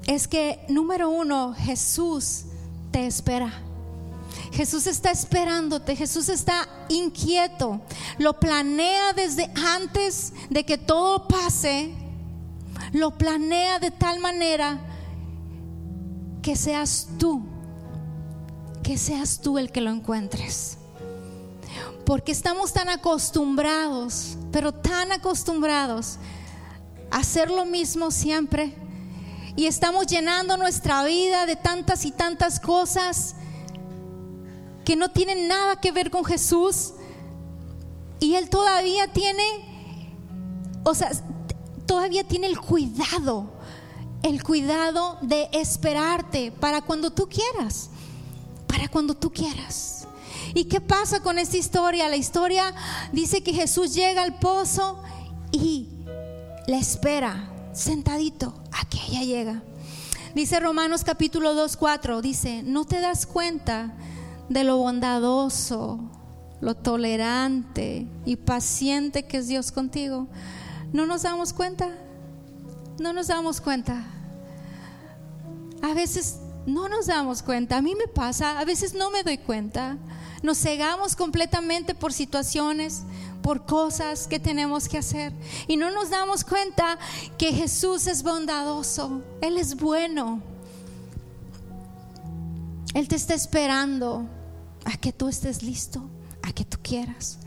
es 0.07 0.27
que, 0.27 0.65
número 0.67 1.09
uno, 1.09 1.53
Jesús 1.53 2.45
te 2.91 3.07
espera. 3.07 3.53
Jesús 4.51 4.85
está 4.85 5.11
esperándote, 5.11 5.95
Jesús 5.95 6.29
está 6.29 6.67
inquieto, 6.89 7.81
lo 8.19 8.39
planea 8.39 9.13
desde 9.13 9.51
antes 9.55 10.33
de 10.49 10.63
que 10.63 10.77
todo 10.77 11.27
pase, 11.27 11.91
lo 12.91 13.17
planea 13.17 13.79
de 13.79 13.89
tal 13.89 14.19
manera 14.19 14.79
que 16.43 16.55
seas 16.55 17.07
tú, 17.17 17.41
que 18.83 18.97
seas 18.97 19.39
tú 19.41 19.57
el 19.57 19.71
que 19.71 19.81
lo 19.81 19.89
encuentres. 19.89 20.77
Porque 22.05 22.31
estamos 22.31 22.73
tan 22.73 22.89
acostumbrados, 22.89 24.37
pero 24.51 24.71
tan 24.71 25.11
acostumbrados 25.11 26.17
a 27.09 27.19
hacer 27.19 27.49
lo 27.49 27.65
mismo 27.65 28.11
siempre. 28.11 28.75
Y 29.55 29.67
estamos 29.67 30.07
llenando 30.07 30.57
nuestra 30.57 31.03
vida 31.03 31.45
de 31.45 31.55
tantas 31.55 32.05
y 32.05 32.11
tantas 32.11 32.59
cosas 32.59 33.35
que 34.83 34.95
no 34.95 35.11
tienen 35.11 35.47
nada 35.47 35.79
que 35.79 35.91
ver 35.91 36.09
con 36.09 36.25
Jesús. 36.25 36.93
Y 38.19 38.35
Él 38.35 38.49
todavía 38.49 39.07
tiene, 39.07 39.43
o 40.83 40.95
sea, 40.95 41.11
todavía 41.85 42.23
tiene 42.23 42.47
el 42.47 42.59
cuidado, 42.59 43.51
el 44.23 44.41
cuidado 44.41 45.19
de 45.21 45.49
esperarte 45.51 46.51
para 46.51 46.81
cuando 46.81 47.11
tú 47.11 47.29
quieras, 47.29 47.89
para 48.67 48.87
cuando 48.87 49.13
tú 49.13 49.31
quieras. 49.31 50.07
¿Y 50.55 50.65
qué 50.65 50.81
pasa 50.81 51.21
con 51.21 51.37
esta 51.37 51.57
historia? 51.57 52.09
La 52.09 52.15
historia 52.15 52.73
dice 53.11 53.43
que 53.43 53.53
Jesús 53.53 53.93
llega 53.93 54.23
al 54.23 54.39
pozo 54.39 55.01
y 55.51 55.89
le 56.65 56.77
espera 56.77 57.52
sentadito 57.73 58.53
a 58.71 58.87
que 58.87 58.99
ella 59.09 59.23
llega. 59.23 59.63
Dice 60.35 60.59
Romanos 60.59 61.03
capítulo 61.03 61.53
2, 61.53 61.77
4, 61.77 62.21
dice, 62.21 62.63
¿no 62.63 62.85
te 62.85 62.99
das 62.99 63.25
cuenta 63.25 63.93
de 64.49 64.63
lo 64.63 64.77
bondadoso, 64.77 65.99
lo 66.59 66.75
tolerante 66.75 68.07
y 68.25 68.35
paciente 68.37 69.25
que 69.25 69.37
es 69.37 69.47
Dios 69.47 69.71
contigo? 69.71 70.27
¿No 70.91 71.05
nos 71.05 71.23
damos 71.23 71.53
cuenta? 71.53 71.89
No 72.99 73.13
nos 73.13 73.27
damos 73.27 73.61
cuenta. 73.61 74.05
A 75.81 75.93
veces 75.93 76.39
no 76.65 76.87
nos 76.87 77.07
damos 77.07 77.43
cuenta. 77.43 77.77
A 77.77 77.81
mí 77.81 77.93
me 77.95 78.07
pasa, 78.07 78.59
a 78.59 78.65
veces 78.65 78.93
no 78.93 79.11
me 79.11 79.23
doy 79.23 79.37
cuenta. 79.37 79.97
Nos 80.41 80.59
cegamos 80.59 81.15
completamente 81.15 81.95
por 81.95 82.11
situaciones, 82.11 83.03
por 83.43 83.65
cosas 83.65 84.25
que 84.25 84.39
tenemos 84.39 84.89
que 84.89 84.97
hacer. 84.97 85.31
Y 85.67 85.77
no 85.77 85.91
nos 85.91 86.09
damos 86.09 86.43
cuenta 86.43 86.97
que 87.37 87.53
Jesús 87.53 88.07
es 88.07 88.23
bondadoso, 88.23 89.21
Él 89.41 89.57
es 89.57 89.75
bueno. 89.75 90.41
Él 92.95 93.07
te 93.07 93.15
está 93.15 93.35
esperando 93.35 94.25
a 94.85 94.97
que 94.97 95.11
tú 95.11 95.27
estés 95.27 95.61
listo, 95.61 96.01
a 96.41 96.51
que 96.51 96.65
tú 96.65 96.77
quieras. 96.81 97.37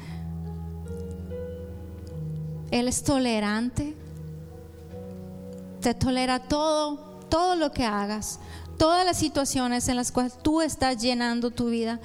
Él 2.71 2.89
es 2.89 3.03
tolerante, 3.03 3.97
te 5.81 5.95
tolera 5.95 6.41
todo, 6.41 6.97
todo 7.31 7.55
lo 7.55 7.73
que 7.73 7.85
hagas, 7.85 8.39
todas 8.77 9.07
las 9.07 9.17
situaciones 9.17 9.89
en 9.89 9.97
las 9.97 10.13
cuales 10.13 10.37
tú 10.43 10.61
estás 10.61 11.01
llenando 11.01 11.51
tu 11.51 11.71
vida 11.71 12.01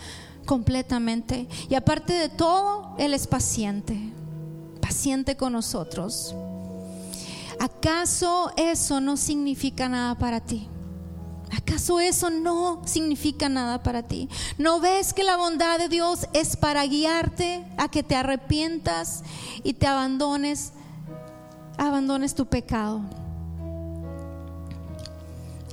completamente. 0.45 1.47
Y 1.69 1.75
aparte 1.75 2.13
de 2.13 2.29
todo, 2.29 2.95
Él 2.97 3.13
es 3.13 3.27
paciente, 3.27 3.99
paciente 4.81 5.37
con 5.37 5.53
nosotros. 5.53 6.35
¿Acaso 7.59 8.51
eso 8.57 8.99
no 9.01 9.17
significa 9.17 9.87
nada 9.87 10.17
para 10.17 10.39
ti? 10.39 10.67
¿Acaso 11.55 11.99
eso 11.99 12.29
no 12.29 12.81
significa 12.85 13.49
nada 13.49 13.83
para 13.83 14.03
ti? 14.03 14.29
¿No 14.57 14.79
ves 14.79 15.13
que 15.13 15.23
la 15.23 15.35
bondad 15.35 15.77
de 15.77 15.89
Dios 15.89 16.27
es 16.33 16.55
para 16.55 16.85
guiarte 16.85 17.65
a 17.77 17.89
que 17.89 18.03
te 18.03 18.15
arrepientas 18.15 19.23
y 19.63 19.73
te 19.73 19.85
abandones, 19.85 20.71
abandones 21.77 22.35
tu 22.35 22.45
pecado? 22.45 23.01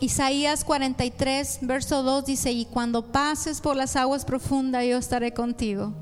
Isaías 0.01 0.65
43, 0.65 1.59
verso 1.63 2.05
2 2.05 2.25
dice, 2.25 2.53
y 2.53 2.67
cuando 2.67 3.11
pases 3.11 3.61
por 3.61 3.75
las 3.75 3.97
aguas 3.97 4.25
profundas, 4.25 4.85
yo 4.85 4.97
estaré 4.97 5.35
contigo. 5.35 5.93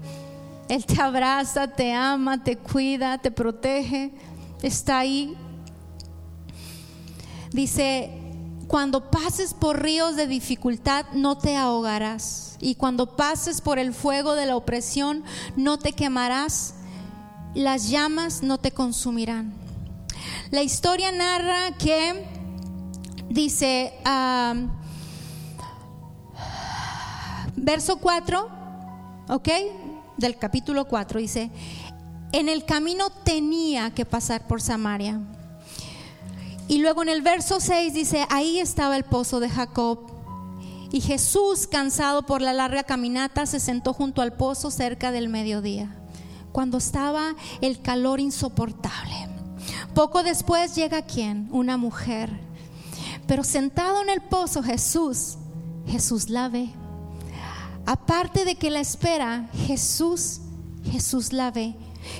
Él 0.68 0.84
te 0.84 1.00
abraza, 1.00 1.68
te 1.68 1.92
ama, 1.92 2.44
te 2.44 2.58
cuida, 2.58 3.16
te 3.18 3.30
protege, 3.30 4.12
está 4.62 4.98
ahí. 4.98 5.34
Dice, 7.52 8.10
cuando 8.66 9.10
pases 9.10 9.54
por 9.54 9.82
ríos 9.82 10.16
de 10.16 10.26
dificultad, 10.26 11.06
no 11.14 11.38
te 11.38 11.56
ahogarás. 11.56 12.58
Y 12.60 12.74
cuando 12.74 13.16
pases 13.16 13.62
por 13.62 13.78
el 13.78 13.94
fuego 13.94 14.34
de 14.34 14.44
la 14.44 14.56
opresión, 14.56 15.24
no 15.56 15.78
te 15.78 15.92
quemarás. 15.92 16.74
Las 17.54 17.88
llamas 17.88 18.42
no 18.42 18.58
te 18.58 18.72
consumirán. 18.72 19.54
La 20.50 20.62
historia 20.62 21.12
narra 21.12 21.76
que 21.78 22.35
dice, 23.28 23.92
verso 27.56 27.96
4, 27.96 28.48
¿ok? 29.28 29.48
Del 30.16 30.38
capítulo 30.38 30.86
4, 30.86 31.20
dice, 31.20 31.50
en 32.32 32.48
el 32.48 32.64
camino 32.64 33.10
tenía 33.24 33.92
que 33.92 34.04
pasar 34.04 34.46
por 34.46 34.60
Samaria. 34.60 35.20
Y 36.68 36.78
luego 36.78 37.02
en 37.02 37.08
el 37.08 37.22
verso 37.22 37.60
6 37.60 37.94
dice, 37.94 38.26
ahí 38.30 38.58
estaba 38.58 38.96
el 38.96 39.04
pozo 39.04 39.40
de 39.40 39.48
Jacob. 39.48 40.10
Y 40.90 41.00
Jesús, 41.00 41.66
cansado 41.66 42.26
por 42.26 42.42
la 42.42 42.52
larga 42.52 42.84
caminata, 42.84 43.46
se 43.46 43.60
sentó 43.60 43.92
junto 43.92 44.22
al 44.22 44.32
pozo 44.32 44.70
cerca 44.70 45.12
del 45.12 45.28
mediodía, 45.28 45.94
cuando 46.52 46.78
estaba 46.78 47.34
el 47.60 47.82
calor 47.82 48.20
insoportable. 48.20 49.28
Poco 49.94 50.22
después 50.22 50.74
llega 50.74 51.02
quien? 51.02 51.48
Una 51.50 51.76
mujer 51.76 52.45
pero 53.26 53.42
sentado 53.44 54.02
en 54.02 54.10
el 54.10 54.20
pozo 54.20 54.62
Jesús, 54.62 55.36
Jesús 55.86 56.30
la 56.30 56.48
ve. 56.48 56.70
Aparte 57.84 58.44
de 58.44 58.56
que 58.56 58.70
la 58.70 58.80
espera, 58.80 59.48
Jesús, 59.66 60.40
Jesús 60.90 61.32
la 61.32 61.50
ve. 61.50 61.74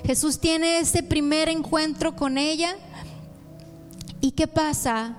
Jesús 0.05 0.40
tiene 0.40 0.79
ese 0.79 1.03
primer 1.03 1.49
encuentro 1.49 2.16
con 2.16 2.38
ella. 2.38 2.77
¿Y 4.21 4.33
qué 4.33 4.47
pasa? 4.47 5.16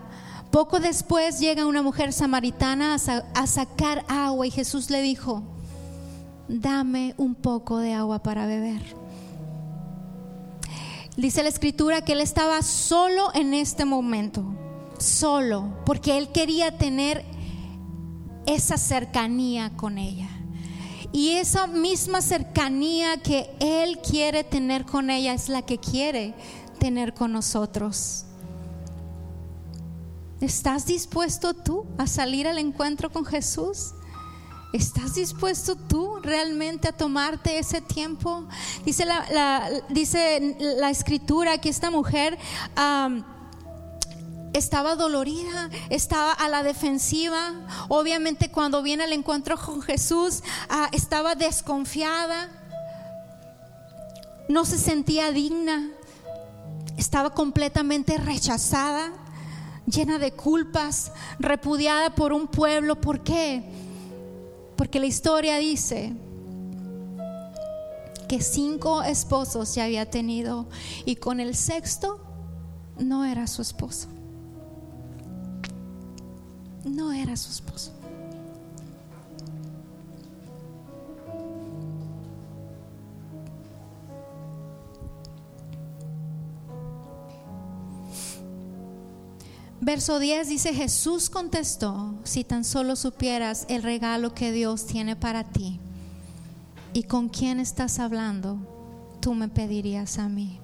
Poco 0.51 0.79
después 0.79 1.39
llega 1.39 1.65
una 1.65 1.81
mujer 1.81 2.13
samaritana 2.13 2.95
a, 2.95 3.47
sacar 3.47 4.05
agua 4.07 4.47
y 4.47 4.51
Jesús 4.51 4.89
le 4.89 5.01
dijo, 5.01 5.43
dame 6.47 7.13
un 7.17 7.35
poco 7.35 7.77
de 7.79 7.93
agua 7.93 8.23
para 8.23 8.45
beber. 8.45 8.81
Dice 11.15 11.43
la 11.43 11.49
escritura 11.49 12.01
que 12.01 12.13
él 12.13 12.21
estaba 12.21 12.61
solo 12.61 13.31
en 13.33 13.53
este 13.53 13.85
momento 13.85 14.45
solo, 14.99 15.77
porque 15.85 16.17
él 16.17 16.31
quería 16.31 16.77
tener 16.77 17.25
esa 18.45 18.77
cercanía 18.77 19.75
con 19.75 19.97
ella. 19.97 20.29
Y 21.11 21.31
esa 21.31 21.67
misma 21.67 22.21
cercanía 22.21 23.17
que 23.17 23.49
Él 23.59 23.99
quiere 23.99 24.43
tener 24.43 24.85
con 24.85 25.09
ella 25.09 25.33
es 25.33 25.49
la 25.49 25.61
que 25.61 25.77
quiere 25.77 26.33
tener 26.79 27.13
con 27.13 27.31
nosotros. 27.31 28.25
¿Estás 30.41 30.85
dispuesto 30.85 31.53
tú 31.53 31.85
a 31.97 32.05
salir 32.05 32.47
al 32.47 32.59
encuentro 32.59 33.09
con 33.09 33.25
Jesús? 33.25 33.93
¿Estás 34.73 35.15
dispuesto 35.15 35.75
tú 35.75 36.17
realmente 36.21 36.89
a 36.89 36.91
tomarte 36.91 37.57
ese 37.57 37.81
tiempo? 37.81 38.47
Dice 38.85 39.05
la, 39.05 39.69
dice 39.89 40.55
la 40.59 40.91
escritura 40.91 41.57
que 41.57 41.69
esta 41.69 41.89
mujer 41.89 42.37
estaba 44.57 44.95
dolorida, 44.95 45.69
estaba 45.89 46.31
a 46.31 46.49
la 46.49 46.63
defensiva. 46.63 47.53
Obviamente 47.89 48.51
cuando 48.51 48.81
viene 48.81 49.03
al 49.03 49.13
encuentro 49.13 49.57
con 49.57 49.81
Jesús, 49.81 50.43
ah, 50.69 50.89
estaba 50.91 51.35
desconfiada, 51.35 52.49
no 54.49 54.65
se 54.65 54.77
sentía 54.77 55.31
digna, 55.31 55.89
estaba 56.97 57.31
completamente 57.31 58.17
rechazada, 58.17 59.13
llena 59.85 60.19
de 60.19 60.31
culpas, 60.31 61.11
repudiada 61.39 62.15
por 62.15 62.33
un 62.33 62.47
pueblo. 62.47 62.99
¿Por 62.99 63.23
qué? 63.23 63.63
Porque 64.75 64.99
la 64.99 65.05
historia 65.05 65.57
dice 65.57 66.13
que 68.27 68.41
cinco 68.41 69.03
esposos 69.03 69.73
ya 69.75 69.85
había 69.85 70.09
tenido 70.09 70.67
y 71.05 71.15
con 71.15 71.39
el 71.39 71.55
sexto 71.55 72.19
no 72.99 73.23
era 73.23 73.47
su 73.47 73.61
esposo 73.61 74.16
no 76.89 77.11
era 77.11 77.35
su 77.35 77.51
esposo. 77.51 77.91
Verso 89.79 90.19
10 90.19 90.49
dice, 90.49 90.73
Jesús 90.73 91.29
contestó, 91.29 92.13
si 92.25 92.43
tan 92.43 92.65
solo 92.65 92.97
supieras 92.97 93.65
el 93.69 93.83
regalo 93.83 94.33
que 94.33 94.51
Dios 94.51 94.85
tiene 94.85 95.15
para 95.15 95.45
ti 95.45 95.79
y 96.91 97.03
con 97.03 97.29
quién 97.29 97.61
estás 97.61 97.99
hablando, 97.99 98.57
tú 99.21 99.33
me 99.33 99.47
pedirías 99.47 100.19
a 100.19 100.27
mí 100.27 100.59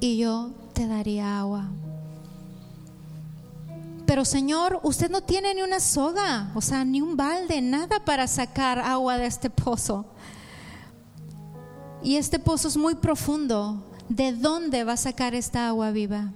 y 0.00 0.16
yo 0.16 0.50
te 0.72 0.88
daría 0.88 1.38
agua 1.38 1.70
pero 4.12 4.26
Señor, 4.26 4.78
usted 4.82 5.10
no 5.10 5.22
tiene 5.22 5.54
ni 5.54 5.62
una 5.62 5.80
soga, 5.80 6.52
o 6.54 6.60
sea, 6.60 6.84
ni 6.84 7.00
un 7.00 7.16
balde, 7.16 7.62
nada 7.62 8.04
para 8.04 8.26
sacar 8.26 8.78
agua 8.78 9.16
de 9.16 9.24
este 9.24 9.48
pozo. 9.48 10.04
Y 12.02 12.16
este 12.16 12.38
pozo 12.38 12.68
es 12.68 12.76
muy 12.76 12.94
profundo. 12.94 13.82
¿De 14.10 14.34
dónde 14.34 14.84
va 14.84 14.92
a 14.92 14.96
sacar 14.98 15.34
esta 15.34 15.66
agua 15.66 15.92
viva? 15.92 16.30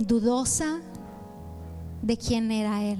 Dudosa 0.00 0.80
de 2.02 2.16
quién 2.16 2.50
era 2.50 2.82
Él. 2.82 2.98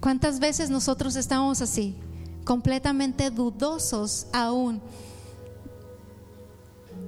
¿Cuántas 0.00 0.38
veces 0.38 0.70
nosotros 0.70 1.16
estamos 1.16 1.60
así? 1.60 1.96
Completamente 2.44 3.32
dudosos 3.32 4.28
aún 4.32 4.80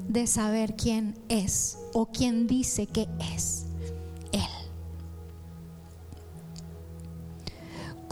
de 0.09 0.27
saber 0.27 0.75
quién 0.75 1.17
es 1.29 1.79
o 1.93 2.07
quién 2.07 2.49
dice 2.49 2.89
que 2.89 3.07
es 3.33 3.65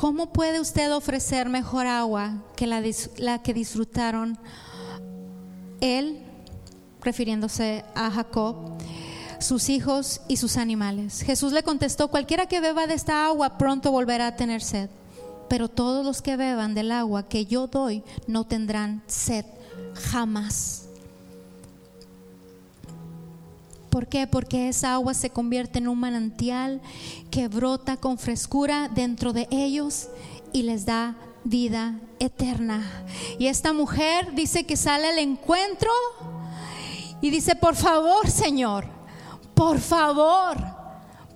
¿Cómo 0.03 0.33
puede 0.33 0.59
usted 0.59 0.93
ofrecer 0.93 1.49
mejor 1.49 1.87
agua 1.87 2.43
que 2.57 2.67
la, 2.67 2.83
la 3.19 3.41
que 3.41 3.55
disfrutaron 3.55 4.37
Él, 5.81 6.25
refiriéndose 7.01 7.85
a 7.95 8.11
Jacob, 8.11 8.57
sus 9.38 9.69
hijos 9.69 10.21
y 10.27 10.38
sus 10.38 10.57
animales? 10.57 11.23
Jesús 11.23 11.53
le 11.53 11.62
contestó, 11.62 12.09
cualquiera 12.09 12.47
que 12.47 12.61
beba 12.61 12.88
de 12.88 12.95
esta 12.95 13.27
agua 13.27 13.59
pronto 13.59 13.93
volverá 13.93 14.27
a 14.27 14.35
tener 14.35 14.61
sed, 14.61 14.91
pero 15.49 15.69
todos 15.69 16.05
los 16.05 16.21
que 16.21 16.37
beban 16.37 16.75
del 16.75 16.91
agua 16.91 17.29
que 17.29 17.47
yo 17.47 17.69
doy 17.69 18.03
no 18.27 18.43
tendrán 18.43 19.05
sed 19.07 19.45
jamás. 20.11 20.82
¿Por 23.93 24.07
qué? 24.07 24.27
Porque 24.27 24.71
esa 24.71 24.95
agua 24.95 25.13
se 25.13 25.29
convierte 25.29 25.79
en 25.79 25.87
un 25.87 26.01
manantial 26.01 26.81
que 27.31 27.49
brota 27.49 27.99
con 27.99 28.17
frescura 28.17 28.89
dentro 28.89 29.35
de 29.35 29.47
ellos 29.51 30.09
y 30.51 30.63
les 30.63 30.87
da 30.87 31.15
vida 31.45 32.01
eterna. 32.19 33.05
Y 33.39 33.49
esta 33.49 33.75
mujer 33.75 34.35
dice 34.35 34.65
que 34.65 34.79
sale 34.79 35.09
al 35.09 35.19
encuentro 35.19 35.91
y 37.21 37.29
dice, 37.29 37.55
por 37.55 37.77
favor, 37.77 38.31
Señor, 38.31 38.87
por 39.53 39.79
favor, 39.79 40.57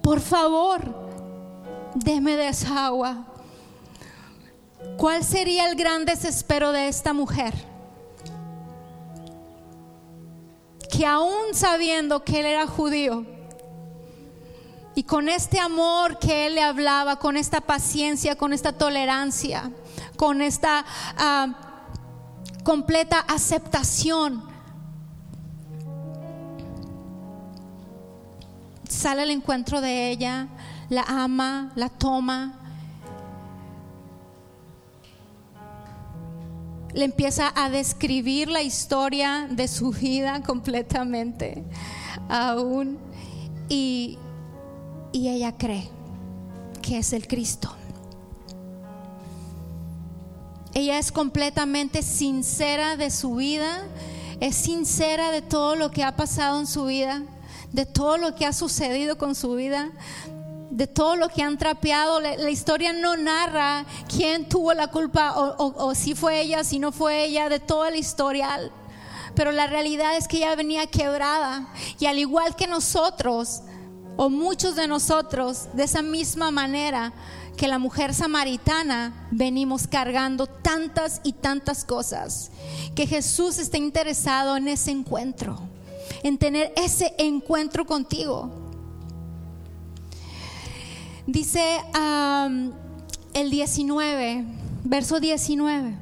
por 0.03 0.21
favor, 0.21 0.81
deme 1.95 2.37
de 2.37 2.49
esa 2.49 2.87
agua. 2.87 3.27
¿Cuál 4.97 5.25
sería 5.25 5.69
el 5.69 5.77
gran 5.77 6.07
desespero 6.07 6.73
de 6.73 6.89
esta 6.89 7.13
mujer? 7.13 7.53
Que 10.87 11.07
aún 11.07 11.55
sabiendo 11.55 12.25
que 12.25 12.41
él 12.41 12.47
era 12.47 12.67
judío, 12.67 13.25
y 14.95 15.03
con 15.03 15.29
este 15.29 15.61
amor 15.61 16.19
que 16.19 16.47
él 16.47 16.55
le 16.55 16.63
hablaba, 16.63 17.17
con 17.17 17.37
esta 17.37 17.61
paciencia, 17.61 18.35
con 18.37 18.55
esta 18.55 18.73
tolerancia, 18.73 19.71
con 20.17 20.41
esta 20.41 20.87
ah, 21.19 21.49
completa 22.65 23.21
aceptación, 23.21 24.43
sale 28.89 29.23
al 29.23 29.31
encuentro 29.31 29.83
de 29.83 30.11
ella, 30.11 30.49
la 30.89 31.03
ama, 31.03 31.73
la 31.75 31.91
toma, 31.91 32.66
le 36.97 37.05
empieza 37.05 37.53
a 37.55 37.69
describir 37.69 38.49
la 38.49 38.63
historia 38.63 39.47
de 39.51 39.69
su 39.69 39.91
vida 39.91 40.43
completamente 40.47 41.63
aún 42.27 42.99
y, 43.69 44.19
y 45.13 45.29
ella 45.29 45.53
cree 45.57 45.91
que 46.81 46.99
es 46.99 47.13
el 47.13 47.29
Cristo. 47.29 47.71
Ella 50.73 50.99
es 50.99 51.13
completamente 51.13 52.03
sincera 52.03 52.97
de 52.97 53.11
su 53.11 53.35
vida, 53.35 53.83
es 54.41 54.57
sincera 54.57 55.31
de 55.31 55.43
todo 55.43 55.77
lo 55.77 55.91
que 55.91 56.03
ha 56.03 56.17
pasado 56.17 56.59
en 56.61 56.67
su 56.67 56.87
vida, 56.87 57.23
de 57.73 57.85
todo 57.85 58.17
lo 58.17 58.35
que 58.35 58.47
ha 58.47 58.55
sucedido 58.55 59.19
con 59.19 59.35
su 59.35 59.55
vida, 59.55 59.91
de 60.71 60.87
todo 60.87 61.17
lo 61.17 61.29
que 61.29 61.43
han 61.43 61.59
trapeado. 61.59 62.21
La, 62.21 62.51
historia 62.51 62.93
no 62.93 63.17
narra 63.17 63.85
quién 64.09 64.49
tuvo 64.49 64.73
la 64.75 64.89
culpa 64.89 65.35
o, 65.37 65.95
si 65.95 66.15
fue 66.15 66.41
ella, 66.41 66.65
si 66.65 66.79
no 66.79 66.93
fue 66.93 67.25
ella, 67.25 67.49
de 67.49 67.61
todo 67.61 67.87
el 67.87 67.97
historial. 67.97 68.73
Pero 69.35 69.53
la 69.53 69.67
realidad 69.67 70.17
es 70.17 70.29
que 70.29 70.39
ella 70.39 70.57
venía 70.57 70.87
quebrada 70.87 71.69
y 71.99 72.07
al 72.07 72.19
igual 72.19 72.57
que 72.57 72.67
nosotros, 72.67 73.63
o 74.17 74.31
muchos 74.31 74.77
de 74.77 74.89
nosotros, 74.89 75.69
de 75.75 75.85
esa 75.85 76.03
misma 76.03 76.51
manera 76.51 77.13
que 77.57 77.69
la 77.69 77.79
mujer 77.79 78.15
samaritana, 78.15 79.29
venimos 79.31 79.87
cargando 79.87 80.47
tantas 80.47 81.21
y 81.25 81.33
tantas 81.33 81.85
cosas, 81.85 82.51
que 82.95 83.07
Jesús 83.07 83.59
está 83.59 83.79
interesado 83.79 84.57
en 84.57 84.69
ese 84.69 84.91
encuentro, 84.91 85.59
en 86.23 86.39
tener 86.39 86.73
ese 86.77 87.15
encuentro 87.19 87.87
contigo. 87.87 88.67
Dice 91.27 91.81
el 93.35 93.51
19, 93.51 94.45
verso 94.85 95.19
19. 95.19 95.95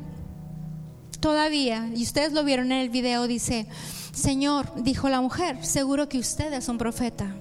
Todavía, 1.18 1.90
y 1.96 2.02
ustedes 2.02 2.34
lo 2.34 2.44
vieron 2.44 2.70
en 2.72 2.80
el 2.80 2.90
video, 2.90 3.26
dice, 3.26 3.66
Señor, 4.12 4.70
dijo 4.76 5.08
la 5.08 5.22
mujer, 5.22 5.64
seguro 5.64 6.10
que 6.10 6.18
usted 6.18 6.52
es 6.52 6.68
un 6.68 6.76
profeta. 6.76 7.34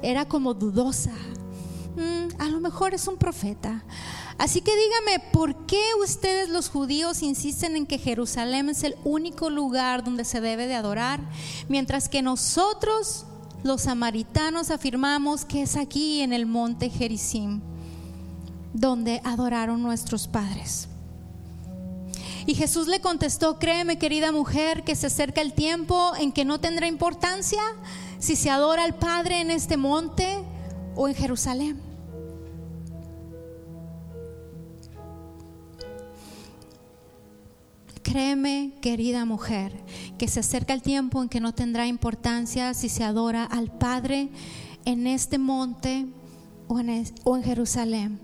Era 0.00 0.26
como 0.26 0.54
dudosa. 0.54 1.12
Mm, 1.96 2.40
a 2.40 2.48
lo 2.48 2.60
mejor 2.60 2.94
es 2.94 3.06
un 3.06 3.18
profeta. 3.18 3.84
Así 4.38 4.62
que 4.62 4.72
dígame, 4.74 5.30
¿por 5.30 5.66
qué 5.66 5.82
ustedes 6.02 6.48
los 6.48 6.70
judíos 6.70 7.22
insisten 7.22 7.76
en 7.76 7.84
que 7.84 7.98
Jerusalén 7.98 8.70
es 8.70 8.84
el 8.84 8.96
único 9.04 9.50
lugar 9.50 10.02
donde 10.02 10.24
se 10.24 10.40
debe 10.40 10.66
de 10.66 10.76
adorar, 10.76 11.20
mientras 11.68 12.08
que 12.08 12.22
nosotros 12.22 13.26
los 13.62 13.82
samaritanos 13.82 14.70
afirmamos 14.70 15.44
que 15.44 15.62
es 15.62 15.76
aquí 15.76 16.20
en 16.20 16.32
el 16.32 16.46
monte 16.46 16.90
Gerizim 16.90 17.60
donde 18.72 19.20
adoraron 19.24 19.82
nuestros 19.82 20.28
padres. 20.28 20.88
Y 22.46 22.54
Jesús 22.54 22.86
le 22.86 23.00
contestó, 23.00 23.58
créeme 23.58 23.98
querida 23.98 24.32
mujer, 24.32 24.82
que 24.82 24.94
se 24.94 25.08
acerca 25.08 25.42
el 25.42 25.52
tiempo 25.52 26.12
en 26.18 26.32
que 26.32 26.44
no 26.44 26.60
tendrá 26.60 26.86
importancia 26.86 27.60
si 28.18 28.36
se 28.36 28.48
adora 28.48 28.84
al 28.84 28.94
Padre 28.94 29.40
en 29.40 29.50
este 29.50 29.76
monte 29.76 30.38
o 30.96 31.08
en 31.08 31.14
Jerusalén. 31.14 31.87
Créeme, 38.02 38.72
querida 38.80 39.24
mujer, 39.24 39.72
que 40.18 40.28
se 40.28 40.40
acerca 40.40 40.74
el 40.74 40.82
tiempo 40.82 41.22
en 41.22 41.28
que 41.28 41.40
no 41.40 41.52
tendrá 41.52 41.86
importancia 41.86 42.74
si 42.74 42.88
se 42.88 43.04
adora 43.04 43.44
al 43.44 43.70
Padre 43.70 44.28
en 44.84 45.06
este 45.06 45.38
monte 45.38 46.06
o 46.66 46.78
en, 46.80 47.42
Jerusalén. 47.42 48.20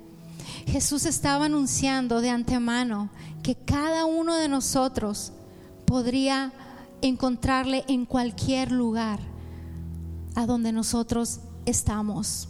Jesús 0.67 1.07
estaba 1.07 1.47
anunciando 1.47 2.21
de 2.21 2.31
antemano 2.31 3.11
que 3.43 3.55
cada 3.55 4.05
uno 4.05 4.37
de 4.37 4.49
nosotros 4.49 5.33
podría 5.87 6.53
encontrarle 7.03 7.85
en 7.89 8.07
cualquier 8.07 8.73
lugar 8.73 9.21
a 10.35 10.47
donde 10.47 10.73
nosotros 10.73 11.41
estamos. 11.67 12.49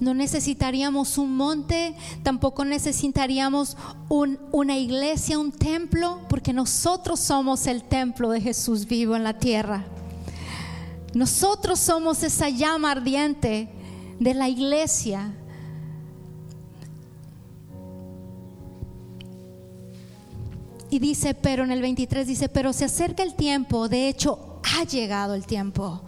No 0.00 0.12
necesitaríamos 0.12 1.18
un 1.18 1.36
monte, 1.36 1.94
tampoco 2.22 2.64
necesitaríamos 2.64 3.76
una 4.08 4.76
iglesia, 4.76 5.38
un 5.38 5.52
templo, 5.52 6.20
porque 6.28 6.52
nosotros 6.52 7.20
somos 7.20 7.66
el 7.66 7.84
templo 7.84 8.30
de 8.30 8.40
Jesús 8.40 8.86
vivo 8.86 9.14
en 9.14 9.22
la 9.22 9.38
tierra. 9.38 9.84
Nosotros 11.14 11.78
somos 11.78 12.24
esa 12.24 12.48
llama 12.48 12.90
ardiente 12.90 13.68
de 14.18 14.34
la 14.34 14.48
iglesia. 14.48 15.32
Y 20.90 20.98
dice, 20.98 21.34
pero 21.34 21.62
en 21.62 21.70
el 21.70 21.80
23 21.80 22.26
dice, 22.26 22.48
pero 22.48 22.72
se 22.72 22.84
acerca 22.84 23.22
el 23.22 23.34
tiempo, 23.34 23.88
de 23.88 24.08
hecho 24.08 24.60
ha 24.76 24.84
llegado 24.84 25.34
el 25.34 25.46
tiempo 25.46 26.02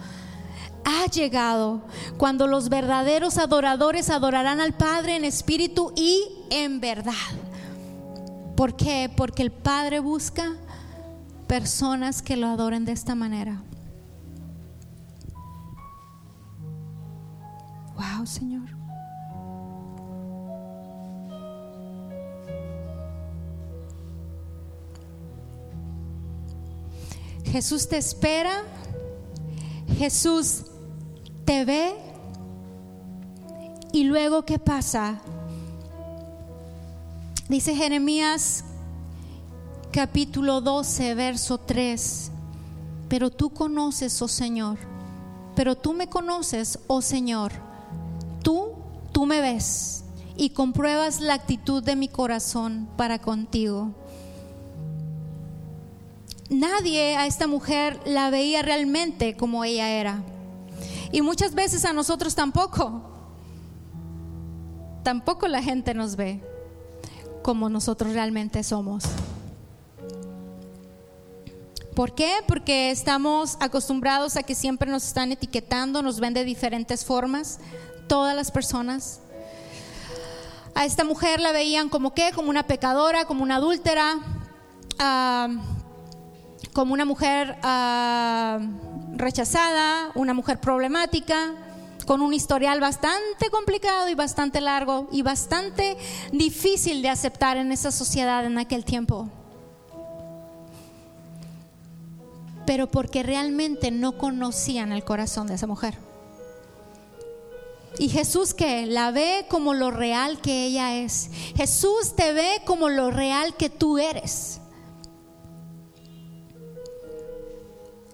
ha 0.87 1.07
llegado 1.07 1.83
cuando 2.17 2.47
los 2.47 2.69
verdaderos 2.69 3.39
adoradores 3.39 4.09
adorarán 4.09 4.61
al 4.61 4.73
Padre 4.73 5.17
en 5.17 5.25
espíritu 5.25 5.93
y 5.97 6.23
en 6.49 6.81
verdad. 6.81 7.13
¿Por 8.57 8.77
qué? 8.77 9.11
Porque 9.15 9.43
el 9.43 9.51
Padre 9.51 9.99
busca 9.99 10.55
personas 11.49 12.23
que 12.23 12.37
lo 12.37 12.47
adoren 12.47 12.85
de 12.85 12.93
esta 12.93 13.17
manera. 13.17 13.61
Wow, 17.97 18.25
Señor. 18.25 18.69
Jesús 27.45 27.89
te 27.89 27.97
espera. 27.97 28.63
Jesús 29.99 30.67
te 31.47 31.65
ve 31.65 31.95
Y 33.93 34.05
luego, 34.05 34.45
¿qué 34.45 34.59
pasa? 34.59 35.21
Dice 37.49 37.75
Jeremías 37.75 38.65
capítulo 39.93 40.61
12, 40.61 41.15
verso 41.15 41.57
3. 41.57 42.31
Pero 43.09 43.31
tú 43.31 43.51
conoces, 43.51 44.21
oh 44.21 44.29
Señor, 44.29 44.77
pero 45.55 45.77
tú 45.77 45.95
me 45.95 46.09
conoces, 46.09 46.79
oh 46.89 47.01
Señor. 47.01 47.53
Tú, 48.43 48.73
tú 49.13 49.25
me 49.25 49.41
ves 49.41 50.05
y 50.37 50.51
compruebas 50.51 51.21
la 51.21 51.35
actitud 51.35 51.83
de 51.83 51.97
mi 51.97 52.09
corazón 52.09 52.89
para 52.97 53.21
contigo. 53.21 53.93
Nadie 56.51 57.17
a 57.17 57.27
esta 57.27 57.47
mujer 57.47 57.99
la 58.05 58.29
veía 58.29 58.61
realmente 58.63 59.37
como 59.37 59.65
ella 59.65 59.91
era. 59.91 60.23
Y 61.17 61.23
muchas 61.23 61.55
veces 61.55 61.87
a 61.87 61.95
nosotros 61.95 62.35
tampoco. 62.35 63.01
Tampoco 65.03 65.49
la 65.49 65.63
gente 65.63 65.95
nos 65.95 66.15
ve 66.15 66.43
como 67.43 67.71
nosotros 67.71 68.13
realmente 68.13 68.63
somos. 68.63 69.05
¿Por 71.95 72.15
qué? 72.15 72.35
Porque 72.47 72.91
estamos 72.91 73.57
acostumbrados 73.61 74.37
a 74.37 74.43
que 74.43 74.55
siempre 74.55 74.91
nos 74.91 75.07
están 75.07 75.33
etiquetando, 75.33 76.03
nos 76.03 76.21
ven 76.21 76.35
de 76.35 76.45
diferentes 76.45 77.03
formas, 77.03 77.61
todas 78.09 78.37
las 78.37 78.51
personas. 78.51 79.21
A 80.75 80.85
esta 80.85 81.03
mujer 81.03 81.41
la 81.41 81.53
veían 81.53 81.89
como 81.89 82.13
qué, 82.13 82.31
como 82.35 82.51
una 82.51 82.67
pecadora, 82.67 83.25
como 83.25 83.43
una 83.43 83.57
adúltera, 83.57 84.19
ah, 84.99 85.49
como 86.73 86.93
una 86.93 87.05
mujer 87.05 87.57
ah, 87.63 88.59
rechazada, 89.15 90.11
una 90.15 90.35
mujer 90.35 90.61
problemática, 90.61 91.55
con 92.07 92.23
un 92.23 92.33
historial 92.33 92.81
bastante 92.81 93.51
complicado 93.51 94.09
y 94.09 94.15
bastante 94.15 94.61
largo 94.61 95.09
y 95.11 95.23
bastante 95.23 95.97
difícil 96.33 97.03
de 97.03 97.09
aceptar 97.09 97.57
en 97.57 97.73
esa 97.73 97.91
sociedad 97.91 98.45
en 98.47 98.59
aquel 98.59 98.85
tiempo. 98.85 99.29
Pero 102.65 102.89
porque 102.89 103.23
realmente 103.23 103.91
no 103.91 104.17
conocían 104.19 104.93
el 104.93 105.05
corazón 105.05 105.47
de 105.49 105.55
esa 105.55 105.67
mujer. 105.67 105.99
Y 107.99 108.09
Jesús 108.09 108.55
que 108.55 108.87
la 108.87 109.11
ve 109.11 109.47
como 109.49 109.73
lo 109.73 109.91
real 109.91 110.41
que 110.41 110.67
ella 110.67 110.97
es. 110.97 111.31
Jesús 111.57 112.15
te 112.15 112.33
ve 112.33 112.63
como 112.65 112.89
lo 112.89 113.11
real 113.11 113.57
que 113.57 113.71
tú 113.71 113.99
eres. 113.99 114.61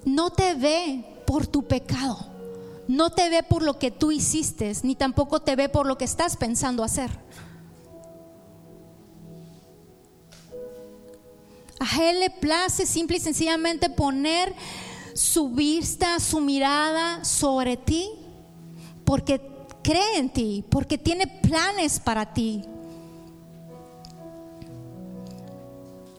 No 0.04 0.30
te 0.30 0.54
ve 0.54 1.04
por 1.26 1.46
tu 1.46 1.66
pecado, 1.66 2.18
no 2.88 3.10
te 3.10 3.28
ve 3.28 3.42
por 3.42 3.62
lo 3.62 3.78
que 3.78 3.90
tú 3.90 4.10
hiciste, 4.10 4.72
ni 4.82 4.94
tampoco 4.94 5.40
te 5.40 5.56
ve 5.56 5.68
por 5.68 5.86
lo 5.86 5.96
que 5.96 6.04
estás 6.04 6.36
pensando 6.36 6.84
hacer. 6.84 7.10
A 11.80 12.02
Él 12.02 12.20
le 12.20 12.30
place 12.30 12.86
simple 12.86 13.16
y 13.16 13.20
sencillamente 13.20 13.90
poner 13.90 14.54
su 15.14 15.50
vista, 15.50 16.20
su 16.20 16.40
mirada 16.40 17.24
sobre 17.24 17.76
ti, 17.76 18.08
porque 19.04 19.40
cree 19.82 20.18
en 20.18 20.30
ti, 20.30 20.64
porque 20.70 20.96
tiene 20.96 21.26
planes 21.26 21.98
para 22.00 22.32
ti. 22.32 22.64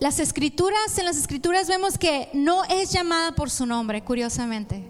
Las 0.03 0.19
escrituras, 0.19 0.97
en 0.97 1.05
las 1.05 1.15
escrituras 1.15 1.69
vemos 1.69 1.97
que 1.97 2.29
no 2.33 2.65
es 2.65 2.91
llamada 2.91 3.35
por 3.35 3.49
su 3.49 3.65
nombre, 3.65 4.03
curiosamente. 4.03 4.83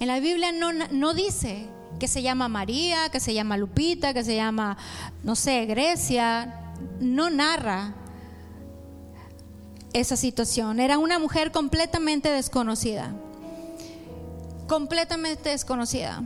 En 0.00 0.08
la 0.08 0.18
Biblia 0.18 0.50
no, 0.50 0.72
no 0.72 1.14
dice 1.14 1.68
que 2.00 2.08
se 2.08 2.22
llama 2.22 2.48
María, 2.48 3.08
que 3.10 3.20
se 3.20 3.34
llama 3.34 3.56
Lupita, 3.56 4.12
que 4.12 4.24
se 4.24 4.34
llama, 4.34 4.76
no 5.22 5.36
sé, 5.36 5.64
Grecia. 5.66 6.74
No 6.98 7.30
narra 7.30 7.94
esa 9.92 10.16
situación. 10.16 10.80
Era 10.80 10.98
una 10.98 11.20
mujer 11.20 11.52
completamente 11.52 12.28
desconocida. 12.28 13.14
Completamente 14.66 15.50
desconocida. 15.50 16.24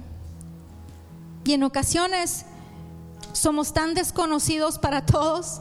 Y 1.45 1.53
en 1.53 1.65
ocasiones 1.65 2.47
somos 3.35 3.75
tan 3.75 3.93
desconocidos 3.93 4.79
para 4.79 5.05
todos 5.05 5.61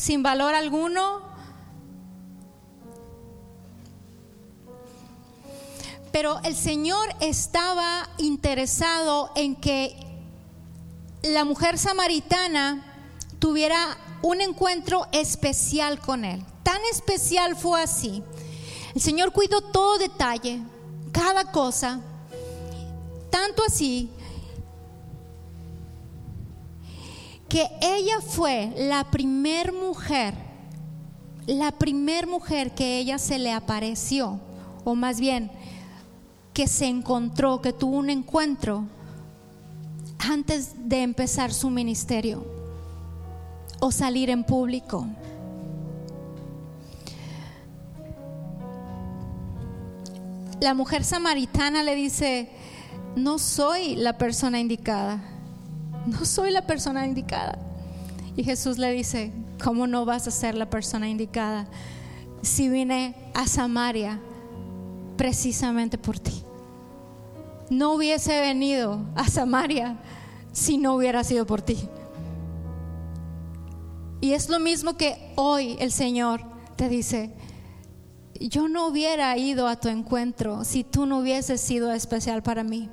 sin 0.00 0.22
valor 0.22 0.54
alguno. 0.54 1.20
Pero 6.10 6.40
el 6.42 6.56
Señor 6.56 7.08
estaba 7.20 8.08
interesado 8.18 9.30
en 9.36 9.54
que 9.54 9.94
la 11.22 11.44
mujer 11.44 11.78
samaritana 11.78 12.84
tuviera 13.38 13.96
un 14.22 14.40
encuentro 14.40 15.06
especial 15.12 16.00
con 16.00 16.24
Él. 16.24 16.44
Tan 16.62 16.80
especial 16.90 17.54
fue 17.54 17.82
así. 17.82 18.22
El 18.94 19.00
Señor 19.00 19.32
cuidó 19.32 19.60
todo 19.60 19.98
detalle, 19.98 20.60
cada 21.12 21.52
cosa. 21.52 22.00
Tanto 23.30 23.62
así 23.66 24.10
que 27.50 27.68
ella 27.82 28.20
fue 28.20 28.72
la 28.78 29.10
primer 29.10 29.72
mujer, 29.72 30.34
la 31.46 31.72
primer 31.72 32.28
mujer 32.28 32.76
que 32.76 32.98
ella 32.98 33.18
se 33.18 33.40
le 33.40 33.52
apareció, 33.52 34.38
o 34.84 34.94
más 34.94 35.18
bien 35.18 35.50
que 36.54 36.68
se 36.68 36.86
encontró, 36.86 37.60
que 37.60 37.72
tuvo 37.72 37.96
un 37.98 38.08
encuentro 38.08 38.84
antes 40.20 40.88
de 40.88 41.02
empezar 41.02 41.52
su 41.52 41.70
ministerio 41.70 42.46
o 43.80 43.90
salir 43.90 44.30
en 44.30 44.44
público. 44.44 45.08
La 50.60 50.72
mujer 50.74 51.02
samaritana 51.02 51.82
le 51.82 51.96
dice, 51.96 52.48
no 53.16 53.40
soy 53.40 53.96
la 53.96 54.16
persona 54.18 54.60
indicada 54.60 55.29
no 56.10 56.24
soy 56.24 56.50
la 56.50 56.66
persona 56.66 57.06
indicada. 57.06 57.58
Y 58.36 58.44
Jesús 58.44 58.78
le 58.78 58.92
dice, 58.92 59.32
¿cómo 59.62 59.86
no 59.86 60.04
vas 60.04 60.26
a 60.26 60.30
ser 60.30 60.54
la 60.54 60.68
persona 60.68 61.08
indicada 61.08 61.66
si 62.42 62.68
vine 62.68 63.14
a 63.34 63.46
Samaria 63.46 64.18
precisamente 65.16 65.98
por 65.98 66.18
ti? 66.18 66.42
No 67.70 67.92
hubiese 67.92 68.40
venido 68.40 69.00
a 69.14 69.28
Samaria 69.28 69.98
si 70.52 70.78
no 70.78 70.94
hubiera 70.94 71.22
sido 71.22 71.46
por 71.46 71.62
ti. 71.62 71.78
Y 74.20 74.32
es 74.32 74.48
lo 74.48 74.58
mismo 74.58 74.96
que 74.96 75.32
hoy 75.36 75.76
el 75.78 75.92
Señor 75.92 76.42
te 76.76 76.88
dice, 76.88 77.32
yo 78.38 78.68
no 78.68 78.86
hubiera 78.86 79.36
ido 79.36 79.68
a 79.68 79.76
tu 79.76 79.88
encuentro 79.88 80.64
si 80.64 80.82
tú 80.82 81.06
no 81.06 81.18
hubieses 81.18 81.60
sido 81.60 81.92
especial 81.92 82.42
para 82.42 82.64
mí 82.64 82.90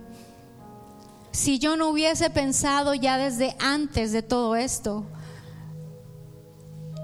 si 1.37 1.59
yo 1.59 1.77
no 1.77 1.89
hubiese 1.89 2.31
pensado 2.31 2.95
ya 2.95 3.19
desde 3.19 3.55
antes 3.59 4.11
de 4.11 4.23
todo 4.23 4.55
esto 4.55 5.05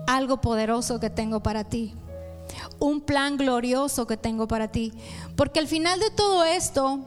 algo 0.08 0.42
poderoso 0.42 1.00
que 1.00 1.12
tengo 1.12 1.44
para 1.44 1.66
ti, 1.66 1.94
un 2.80 3.02
plan 3.02 3.38
glorioso 3.38 4.08
que 4.08 4.18
tengo 4.18 4.48
para 4.48 4.72
ti. 4.72 4.92
Porque 5.36 5.60
al 5.60 5.68
final 5.68 6.00
de 6.00 6.10
todo 6.10 6.44
esto, 6.46 7.00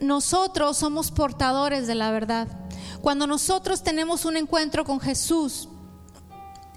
nosotros 0.00 0.78
somos 0.78 1.10
portadores 1.10 1.86
de 1.86 1.94
la 1.94 2.10
verdad. 2.10 2.48
Cuando 3.02 3.26
nosotros 3.26 3.82
tenemos 3.82 4.24
un 4.24 4.38
encuentro 4.38 4.86
con 4.86 4.98
Jesús, 4.98 5.68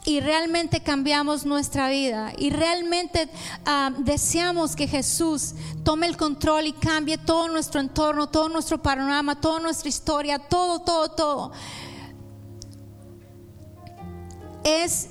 y 0.06 0.20
realmente 0.20 0.82
cambiamos 0.82 1.46
nuestra 1.46 1.90
vida 1.90 2.32
y 2.38 2.52
realmente 2.52 3.28
ah, 3.66 3.92
deseamos 3.98 4.76
que 4.76 4.88
Jesús 4.88 5.56
tome 5.84 6.06
el 6.06 6.16
control 6.16 6.68
y 6.68 6.74
cambie 6.74 7.18
todo 7.18 7.48
nuestro 7.48 7.82
entorno, 7.82 8.28
todo 8.28 8.48
nuestro 8.48 8.82
panorama, 8.82 9.40
toda 9.42 9.60
nuestra 9.60 9.90
historia, 9.90 10.38
todo, 10.38 10.80
todo, 10.80 11.10
todo. 11.10 11.52
Es 14.64 15.10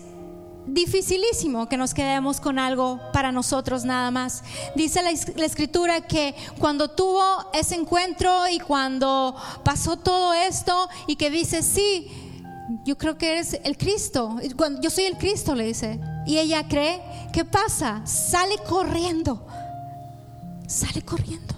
dificilísimo 0.66 1.68
que 1.68 1.76
nos 1.76 1.92
quedemos 1.92 2.40
con 2.40 2.58
algo 2.58 3.00
para 3.12 3.32
nosotros 3.32 3.84
nada 3.84 4.10
más. 4.10 4.42
Dice 4.76 5.02
la, 5.02 5.10
la, 5.36 5.44
escritura 5.44 6.02
que 6.02 6.34
cuando 6.58 6.88
tuvo 6.88 7.22
ese 7.52 7.74
encuentro 7.74 8.48
y 8.48 8.60
cuando 8.60 9.36
pasó 9.62 9.96
todo 9.96 10.32
esto 10.32 10.88
y 11.06 11.16
que 11.16 11.30
dice, 11.30 11.62
sí, 11.62 12.23
yo 12.84 12.96
creo 12.96 13.18
que 13.18 13.30
eres 13.32 13.58
el 13.64 13.76
Cristo. 13.76 14.36
Yo 14.80 14.90
soy 14.90 15.04
el 15.04 15.16
Cristo, 15.16 15.54
le 15.54 15.66
dice. 15.66 16.00
Y 16.26 16.38
ella 16.38 16.66
cree, 16.66 17.02
¿qué 17.32 17.44
pasa? 17.44 18.06
Sale 18.06 18.56
corriendo. 18.66 19.46
Sale 20.66 21.02
corriendo. 21.02 21.54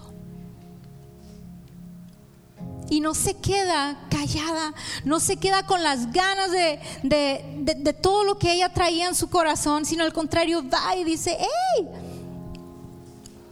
Y 2.89 3.01
no 3.01 3.15
se 3.15 3.35
queda 3.35 3.99
callada, 4.11 4.73
no 5.05 5.19
se 5.19 5.37
queda 5.39 5.67
con 5.67 5.83
las 5.83 6.13
ganas 6.13 6.53
de, 6.53 6.79
de, 7.03 7.93
todo 7.95 8.23
lo 8.23 8.39
que 8.39 8.53
ella 8.53 8.73
traía 8.73 9.09
en 9.09 9.17
su 9.17 9.29
corazón, 9.29 9.85
sino 9.85 10.05
al 10.05 10.13
contrario 10.13 10.63
va 10.69 10.95
y 10.97 11.03
dice, 11.03 11.37
hey, 11.37 11.89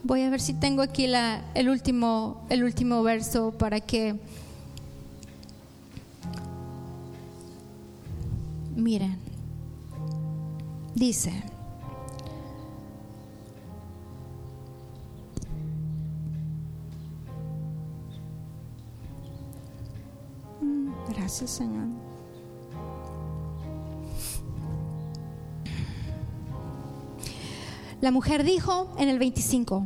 voy 0.03 0.21
a 0.21 0.29
ver 0.29 0.39
si 0.39 0.53
tengo 0.53 0.81
aquí 0.81 1.05
el, 1.53 1.69
último, 1.69 2.45
el 2.49 2.63
último 2.63 3.03
verso 3.03 3.51
para 3.51 3.81
que 3.81 4.15
Miren, 8.75 9.17
dice, 10.95 11.31
Mm, 20.61 20.89
Gracias, 21.09 21.51
Señor. 21.51 21.87
La 28.01 28.11
mujer 28.11 28.43
dijo 28.43 28.89
en 28.99 29.09
el 29.09 29.19
25, 29.19 29.85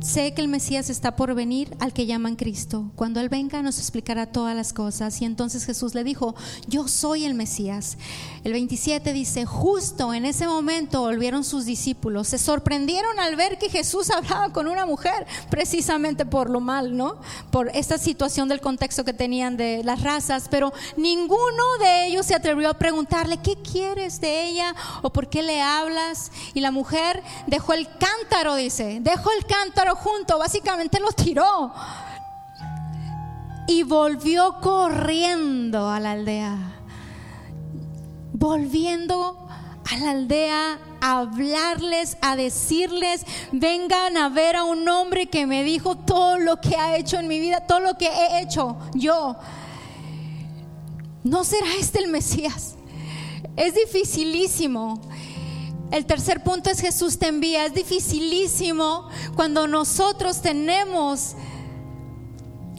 sé 0.00 0.34
que 0.34 0.42
el 0.42 0.48
Mesías 0.48 0.90
está 0.90 1.16
por 1.16 1.34
venir 1.34 1.76
al 1.80 1.92
que 1.92 2.06
llaman 2.06 2.36
Cristo. 2.36 2.90
Cuando 2.96 3.20
Él 3.20 3.28
venga 3.28 3.62
nos 3.62 3.78
explicará 3.78 4.26
todas 4.26 4.54
las 4.54 4.72
cosas. 4.72 5.20
Y 5.20 5.24
entonces 5.24 5.64
Jesús 5.64 5.94
le 5.94 6.04
dijo, 6.04 6.34
yo 6.66 6.88
soy 6.88 7.24
el 7.24 7.34
Mesías. 7.34 7.98
El 8.44 8.52
27 8.52 9.12
dice, 9.12 9.44
justo 9.44 10.14
en 10.14 10.24
ese 10.24 10.46
momento 10.46 11.00
volvieron 11.00 11.44
sus 11.44 11.64
discípulos. 11.64 12.28
Se 12.28 12.38
sorprendieron 12.38 13.18
al 13.18 13.36
ver 13.36 13.58
que 13.58 13.70
Jesús 13.70 14.10
hablaba 14.10 14.52
con 14.52 14.68
una 14.68 14.86
mujer, 14.86 15.26
precisamente 15.50 16.26
por 16.26 16.50
lo 16.50 16.60
mal, 16.60 16.96
¿no? 16.96 17.20
Por 17.50 17.70
esta 17.74 17.98
situación 17.98 18.48
del 18.48 18.60
contexto 18.60 19.04
que 19.04 19.12
tenían 19.12 19.56
de 19.56 19.82
las 19.84 20.02
razas. 20.02 20.48
Pero 20.50 20.72
ninguno 20.96 21.64
de 21.80 22.06
ellos 22.06 22.26
se 22.26 22.34
atrevió 22.34 22.70
a 22.70 22.74
preguntarle, 22.74 23.38
¿qué 23.38 23.56
quieres 23.56 24.20
de 24.20 24.46
ella? 24.46 24.74
¿O 25.02 25.10
por 25.10 25.28
qué 25.28 25.42
le 25.42 25.60
hablas? 25.60 26.30
Y 26.54 26.60
la 26.60 26.70
mujer 26.70 27.22
dejó 27.46 27.72
el 27.72 27.88
cántaro, 27.98 28.54
dice, 28.56 28.98
dejó 29.00 29.30
el 29.32 29.46
cántaro 29.46 29.85
junto, 29.94 30.38
básicamente 30.38 30.98
lo 31.00 31.08
tiró. 31.12 31.72
Y 33.68 33.82
volvió 33.82 34.60
corriendo 34.60 35.88
a 35.88 36.00
la 36.00 36.12
aldea. 36.12 36.56
Volviendo 38.32 39.48
a 39.90 39.96
la 39.98 40.10
aldea 40.10 40.78
a 41.00 41.18
hablarles, 41.18 42.16
a 42.20 42.36
decirles, 42.36 43.24
vengan 43.52 44.16
a 44.16 44.28
ver 44.28 44.56
a 44.56 44.64
un 44.64 44.88
hombre 44.88 45.26
que 45.26 45.46
me 45.46 45.62
dijo 45.62 45.96
todo 45.96 46.38
lo 46.38 46.60
que 46.60 46.76
ha 46.76 46.96
hecho 46.96 47.18
en 47.18 47.28
mi 47.28 47.38
vida, 47.38 47.60
todo 47.60 47.80
lo 47.80 47.96
que 47.96 48.08
he 48.08 48.40
hecho 48.40 48.76
yo. 48.94 49.36
¿No 51.22 51.44
será 51.44 51.66
este 51.78 51.98
el 52.00 52.08
Mesías? 52.08 52.76
Es 53.56 53.74
dificilísimo. 53.74 55.00
El 55.90 56.04
tercer 56.04 56.42
punto 56.42 56.70
es 56.70 56.80
Jesús 56.80 57.18
te 57.18 57.28
envía. 57.28 57.66
Es 57.66 57.74
dificilísimo 57.74 59.08
cuando 59.34 59.66
nosotros 59.68 60.42
tenemos 60.42 61.34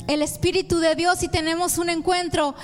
el 0.08 0.22
Espíritu 0.22 0.80
de 0.80 0.96
Dios 0.96 1.24
y 1.24 1.28
tenemos 1.28 1.78
un 1.78 1.90
encuentro 1.90 2.56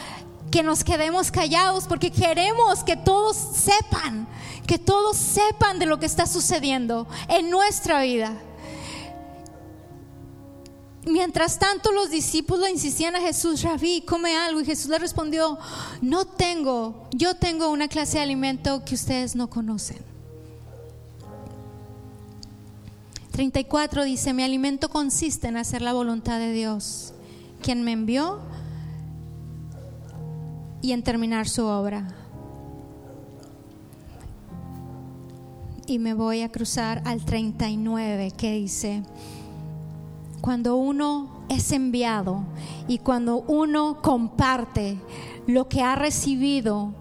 que 0.51 0.63
nos 0.63 0.84
quedemos 0.84 1.32
callados 1.32 1.86
porque 1.88 2.12
queremos 2.12 2.84
que 2.84 2.95
todos 2.95 3.36
sepan, 3.36 4.27
que 4.67 4.77
todos 4.77 5.17
sepan 5.17 5.79
de 5.79 5.86
lo 5.86 5.99
que 5.99 6.06
está 6.06 6.25
sucediendo 6.25 7.08
en 7.27 7.49
nuestra 7.49 8.01
vida. 8.01 8.38
Mientras 11.06 11.60
tanto 11.60 11.91
los 11.91 12.12
discípulos 12.12 12.69
insistían 12.69 13.15
a 13.15 13.19
Jesús, 13.19 13.62
Rabí, 13.62 14.01
come 14.08 14.38
algo. 14.38 14.62
Y 14.62 14.65
Jesús 14.65 14.89
le 14.89 14.99
respondió, 14.99 15.58
no 16.01 16.25
tengo, 16.25 17.10
yo 17.12 17.36
tengo 17.36 17.69
una 17.69 17.89
clase 17.89 18.17
de 18.17 18.23
alimento 18.23 18.86
que 18.86 18.95
ustedes 18.95 19.36
no 19.36 19.49
conocen. 19.49 20.12
34 23.33 24.03
dice, 24.03 24.31
mi 24.31 24.43
alimento 24.43 24.89
consiste 24.89 25.47
en 25.47 25.57
hacer 25.57 25.81
la 25.81 25.91
voluntad 25.91 26.37
de 26.37 26.53
Dios, 26.53 27.15
quien 27.63 27.81
me 27.81 27.91
envió, 27.91 28.41
y 30.83 30.91
en 30.91 31.01
terminar 31.01 31.47
su 31.49 31.65
obra. 31.65 32.09
Y 35.87 35.97
me 35.97 36.13
voy 36.13 36.41
a 36.41 36.51
cruzar 36.51 37.01
al 37.05 37.25
39 37.25 38.33
que 38.37 38.51
dice, 38.51 39.01
cuando 40.39 40.75
uno 40.75 41.43
es 41.49 41.71
enviado 41.71 42.43
y 42.87 42.99
cuando 42.99 43.37
uno 43.47 43.99
comparte 44.03 44.99
lo 45.47 45.67
que 45.67 45.81
ha 45.81 45.95
recibido 45.95 46.93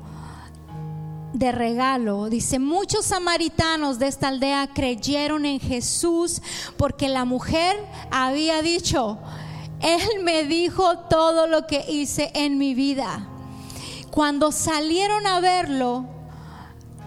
de 1.32 1.52
regalo, 1.52 2.28
dice, 2.28 2.58
muchos 2.58 3.06
samaritanos 3.06 3.98
de 3.98 4.08
esta 4.08 4.28
aldea 4.28 4.68
creyeron 4.72 5.46
en 5.46 5.60
Jesús 5.60 6.42
porque 6.76 7.08
la 7.08 7.24
mujer 7.24 7.76
había 8.10 8.60
dicho, 8.62 9.18
Él 9.80 10.22
me 10.22 10.44
dijo 10.44 10.98
todo 11.10 11.46
lo 11.46 11.66
que 11.66 11.84
hice 11.88 12.30
en 12.34 12.58
mi 12.58 12.74
vida. 12.74 13.28
Cuando 14.10 14.52
salieron 14.52 15.26
a 15.26 15.40
verlo, 15.40 16.06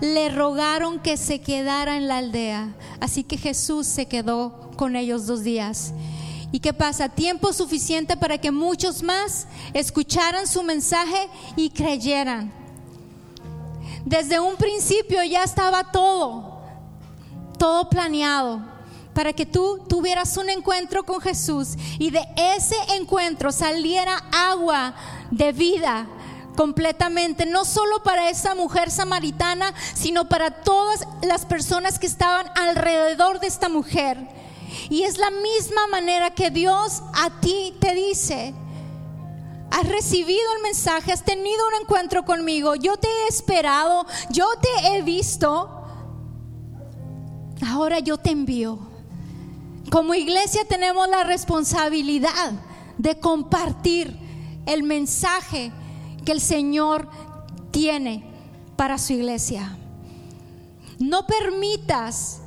le 0.01 0.29
rogaron 0.29 0.99
que 0.99 1.17
se 1.17 1.39
quedara 1.39 1.97
en 1.97 2.07
la 2.07 2.17
aldea. 2.17 2.75
Así 2.99 3.23
que 3.23 3.37
Jesús 3.37 3.85
se 3.85 4.07
quedó 4.07 4.71
con 4.75 4.95
ellos 4.95 5.27
dos 5.27 5.43
días. 5.43 5.93
¿Y 6.51 6.59
qué 6.59 6.73
pasa? 6.73 7.09
Tiempo 7.09 7.53
suficiente 7.53 8.17
para 8.17 8.37
que 8.37 8.51
muchos 8.51 9.03
más 9.03 9.47
escucharan 9.73 10.47
su 10.47 10.63
mensaje 10.63 11.29
y 11.55 11.69
creyeran. 11.69 12.64
Desde 14.05 14.39
un 14.39 14.55
principio 14.55 15.23
ya 15.23 15.43
estaba 15.43 15.91
todo, 15.91 16.61
todo 17.57 17.89
planeado 17.89 18.61
para 19.15 19.33
que 19.33 19.47
tú 19.47 19.79
tuvieras 19.89 20.37
un 20.37 20.49
encuentro 20.49 21.03
con 21.03 21.19
Jesús 21.21 21.69
y 21.97 22.11
de 22.11 22.23
ese 22.35 22.75
encuentro 22.95 23.51
saliera 23.51 24.17
agua 24.31 24.93
de 25.31 25.51
vida 25.53 26.07
completamente, 26.55 27.45
no 27.47 27.65
solo 27.65 28.03
para 28.03 28.29
esa 28.29 28.53
mujer 28.53 28.91
samaritana, 28.91 29.73
sino 29.93 30.29
para 30.29 30.51
todas 30.51 31.07
las 31.23 31.45
personas 31.45 31.97
que 31.97 32.07
estaban 32.07 32.45
alrededor 32.55 33.39
de 33.39 33.47
esta 33.47 33.69
mujer. 33.69 34.17
Y 34.89 35.03
es 35.03 35.17
la 35.17 35.31
misma 35.31 35.87
manera 35.87 36.31
que 36.31 36.51
Dios 36.51 37.01
a 37.13 37.29
ti 37.39 37.75
te 37.79 37.95
dice, 37.95 38.53
has 39.75 39.89
recibido 39.89 40.41
el 40.55 40.61
mensaje, 40.63 41.11
has 41.11 41.25
tenido 41.25 41.67
un 41.67 41.81
encuentro 41.81 42.23
conmigo, 42.23 42.75
yo 42.75 42.95
te 42.95 43.09
he 43.09 43.27
esperado, 43.27 44.05
yo 44.29 44.47
te 44.61 44.87
he 44.87 45.01
visto, 45.01 45.69
ahora 47.67 47.99
yo 47.99 48.17
te 48.17 48.31
envío. 48.31 48.79
Como 49.91 50.13
iglesia 50.13 50.63
tenemos 50.65 51.09
la 51.09 51.25
responsabilidad 51.25 52.53
de 52.97 53.19
compartir 53.19 54.17
el 54.65 54.83
mensaje 54.83 55.73
que 56.23 56.31
el 56.31 56.39
Señor 56.39 57.09
tiene 57.71 58.23
para 58.77 58.97
su 58.97 59.11
iglesia. 59.11 59.77
No 60.99 61.27
permitas 61.27 62.39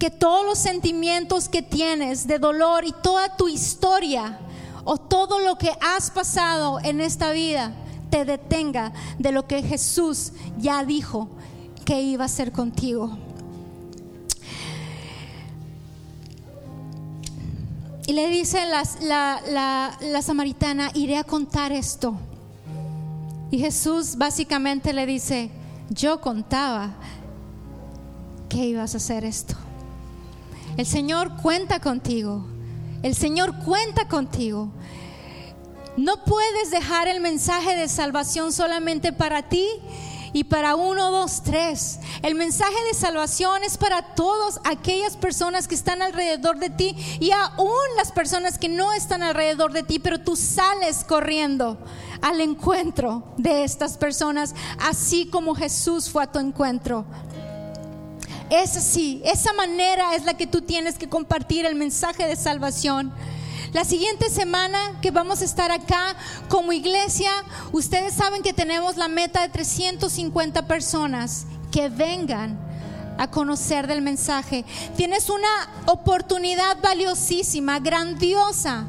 que 0.00 0.10
todos 0.10 0.44
los 0.44 0.58
sentimientos 0.58 1.48
que 1.48 1.62
tienes 1.62 2.26
de 2.26 2.40
dolor 2.40 2.84
y 2.84 2.92
toda 3.02 3.36
tu 3.36 3.46
historia 3.46 4.40
o 4.86 4.96
todo 4.96 5.40
lo 5.40 5.58
que 5.58 5.72
has 5.82 6.10
pasado 6.10 6.78
en 6.82 7.00
esta 7.00 7.32
vida 7.32 7.74
te 8.08 8.24
detenga 8.24 8.92
de 9.18 9.32
lo 9.32 9.46
que 9.46 9.62
Jesús 9.62 10.32
ya 10.58 10.84
dijo 10.84 11.28
que 11.84 12.00
iba 12.00 12.22
a 12.22 12.26
hacer 12.26 12.52
contigo. 12.52 13.18
Y 18.06 18.12
le 18.12 18.28
dice 18.28 18.60
la, 18.66 18.84
la, 19.50 19.98
la, 20.00 20.22
samaritana, 20.22 20.92
iré 20.94 21.18
a 21.18 21.24
contar 21.24 21.72
esto. 21.72 22.14
Y 23.50 23.58
Jesús 23.58 24.14
básicamente 24.16 24.92
le 24.92 25.04
dice, 25.04 25.50
yo 25.90 26.20
contaba 26.20 26.94
que 28.48 28.64
ibas 28.66 28.94
a 28.94 28.98
hacer 28.98 29.24
esto. 29.24 29.56
El 30.76 30.86
Señor 30.86 31.34
cuenta 31.42 31.80
contigo. 31.80 32.55
El 33.02 33.14
Señor 33.14 33.56
cuenta 33.64 34.08
contigo. 34.08 34.70
No 35.96 36.24
puedes 36.24 36.70
dejar 36.70 37.08
el 37.08 37.20
mensaje 37.20 37.74
de 37.74 37.88
salvación 37.88 38.52
solamente 38.52 39.12
para 39.12 39.48
ti 39.48 39.66
y 40.32 40.44
para 40.44 40.76
uno, 40.76 41.10
dos, 41.10 41.42
tres. 41.42 41.98
El 42.22 42.34
mensaje 42.34 42.76
de 42.88 42.94
salvación 42.94 43.64
es 43.64 43.78
para 43.78 44.14
todas 44.14 44.60
aquellas 44.64 45.16
personas 45.16 45.66
que 45.66 45.74
están 45.74 46.02
alrededor 46.02 46.58
de 46.58 46.68
ti 46.68 46.94
y 47.20 47.30
aún 47.30 47.72
las 47.96 48.12
personas 48.12 48.58
que 48.58 48.68
no 48.68 48.92
están 48.92 49.22
alrededor 49.22 49.72
de 49.72 49.82
ti, 49.82 49.98
pero 49.98 50.20
tú 50.20 50.36
sales 50.36 51.04
corriendo 51.04 51.78
al 52.20 52.42
encuentro 52.42 53.22
de 53.38 53.64
estas 53.64 53.96
personas, 53.96 54.54
así 54.78 55.26
como 55.26 55.54
Jesús 55.54 56.10
fue 56.10 56.24
a 56.24 56.32
tu 56.32 56.38
encuentro. 56.38 57.06
Es 58.50 58.76
así, 58.76 59.20
esa 59.24 59.52
manera 59.52 60.14
es 60.14 60.24
la 60.24 60.34
que 60.34 60.46
tú 60.46 60.62
tienes 60.62 60.98
que 60.98 61.08
compartir 61.08 61.66
el 61.66 61.74
mensaje 61.74 62.26
de 62.26 62.36
salvación. 62.36 63.12
La 63.72 63.84
siguiente 63.84 64.30
semana 64.30 64.78
que 65.02 65.10
vamos 65.10 65.42
a 65.42 65.44
estar 65.44 65.72
acá 65.72 66.16
como 66.48 66.72
iglesia, 66.72 67.30
ustedes 67.72 68.14
saben 68.14 68.42
que 68.42 68.52
tenemos 68.52 68.96
la 68.96 69.08
meta 69.08 69.42
de 69.42 69.48
350 69.48 70.66
personas 70.66 71.46
que 71.72 71.88
vengan 71.88 72.56
a 73.18 73.28
conocer 73.30 73.88
del 73.88 74.00
mensaje. 74.00 74.64
Tienes 74.96 75.28
una 75.28 75.82
oportunidad 75.86 76.80
valiosísima, 76.80 77.80
grandiosa, 77.80 78.86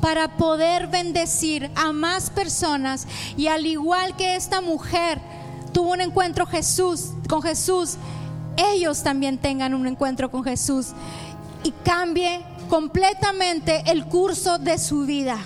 para 0.00 0.36
poder 0.36 0.88
bendecir 0.88 1.70
a 1.74 1.92
más 1.92 2.30
personas 2.30 3.06
y 3.36 3.46
al 3.48 3.66
igual 3.66 4.16
que 4.16 4.36
esta 4.36 4.60
mujer 4.60 5.20
tuvo 5.72 5.92
un 5.92 6.00
encuentro 6.00 6.46
Jesús 6.46 7.10
con 7.28 7.42
Jesús, 7.42 7.96
ellos 8.58 9.02
también 9.02 9.38
tengan 9.38 9.72
un 9.74 9.86
encuentro 9.86 10.30
con 10.30 10.44
Jesús 10.44 10.88
y 11.62 11.70
cambie 11.70 12.44
completamente 12.68 13.82
el 13.86 14.04
curso 14.04 14.58
de 14.58 14.78
su 14.78 15.06
vida. 15.06 15.38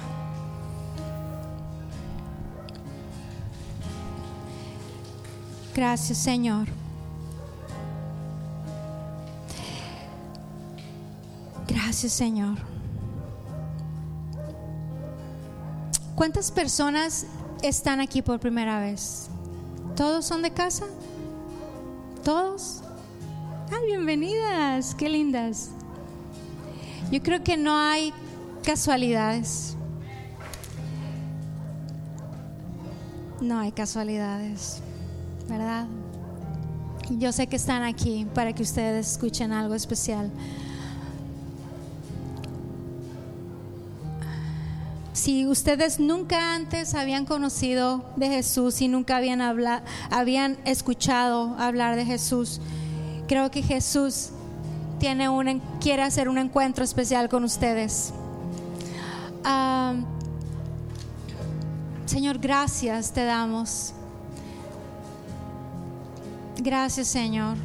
Gracias, 5.74 6.18
Señor. 6.18 6.68
Gracias, 11.66 12.12
Señor. 12.12 12.58
¿Cuántas 16.14 16.50
personas 16.52 17.26
están 17.62 18.00
aquí 18.00 18.20
por 18.22 18.38
primera 18.38 18.80
vez? 18.80 19.28
¿Todos 19.96 20.26
son 20.26 20.42
de 20.42 20.50
casa? 20.50 20.84
¿Todos? 22.22 22.81
Ah, 23.74 23.80
bienvenidas, 23.86 24.94
qué 24.94 25.08
lindas. 25.08 25.70
Yo 27.10 27.22
creo 27.22 27.42
que 27.42 27.56
no 27.56 27.74
hay 27.74 28.12
casualidades. 28.62 29.76
No 33.40 33.58
hay 33.60 33.72
casualidades, 33.72 34.82
¿verdad? 35.48 35.86
Yo 37.12 37.32
sé 37.32 37.46
que 37.46 37.56
están 37.56 37.82
aquí 37.82 38.26
para 38.34 38.52
que 38.52 38.62
ustedes 38.62 39.12
escuchen 39.12 39.52
algo 39.52 39.74
especial. 39.74 40.30
si 45.14 45.46
ustedes 45.46 46.00
nunca 46.00 46.54
antes 46.54 46.94
habían 46.94 47.26
conocido 47.26 48.04
de 48.16 48.28
Jesús 48.28 48.80
y 48.82 48.88
nunca 48.88 49.18
habían, 49.18 49.40
hablado, 49.40 49.84
habían 50.10 50.58
escuchado 50.64 51.54
hablar 51.58 51.94
de 51.94 52.04
Jesús, 52.04 52.60
creo 53.26 53.50
que 53.50 53.62
Jesús 53.62 54.30
tiene 54.98 55.28
un, 55.28 55.60
quiere 55.80 56.02
hacer 56.02 56.28
un 56.28 56.38
encuentro 56.38 56.84
especial 56.84 57.28
con 57.28 57.44
ustedes. 57.44 58.12
Señor, 62.06 62.38
gracias 62.38 63.12
te 63.12 63.24
damos. 63.24 63.94
Gracias, 66.58 67.08
Señor, 67.08 67.56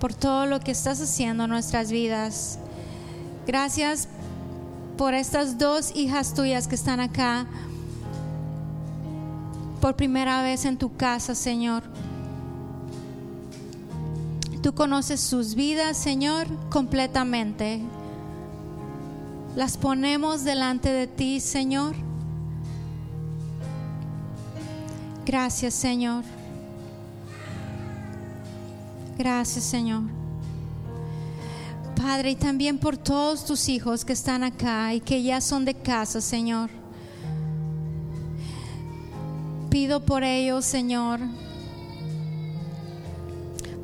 por 0.00 0.12
todo 0.12 0.46
lo 0.46 0.60
que 0.60 0.72
estás 0.72 1.00
haciendo 1.00 1.44
en 1.44 1.50
nuestras 1.50 1.90
vidas. 1.90 2.58
Gracias 3.46 4.08
por 4.98 5.14
estas 5.14 5.58
dos 5.58 5.94
hijas 5.94 6.34
tuyas 6.34 6.68
que 6.68 6.74
están 6.74 7.00
acá 7.00 7.46
por 9.80 9.96
primera 9.96 10.42
vez 10.42 10.64
en 10.64 10.76
tu 10.76 10.94
casa, 10.96 11.34
Señor. 11.34 11.84
Tú 14.70 14.76
conoces 14.76 15.20
sus 15.20 15.56
vidas, 15.56 15.96
Señor, 15.96 16.46
completamente. 16.68 17.80
Las 19.56 19.76
ponemos 19.76 20.44
delante 20.44 20.92
de 20.92 21.08
ti, 21.08 21.40
Señor. 21.40 21.96
Gracias, 25.26 25.74
Señor. 25.74 26.22
Gracias, 29.18 29.64
Señor. 29.64 30.02
Padre, 31.96 32.30
y 32.30 32.36
también 32.36 32.78
por 32.78 32.96
todos 32.96 33.44
tus 33.44 33.68
hijos 33.68 34.04
que 34.04 34.12
están 34.12 34.44
acá 34.44 34.94
y 34.94 35.00
que 35.00 35.20
ya 35.24 35.40
son 35.40 35.64
de 35.64 35.74
casa, 35.74 36.20
Señor. 36.20 36.70
Pido 39.68 40.06
por 40.06 40.22
ellos, 40.22 40.64
Señor, 40.64 41.18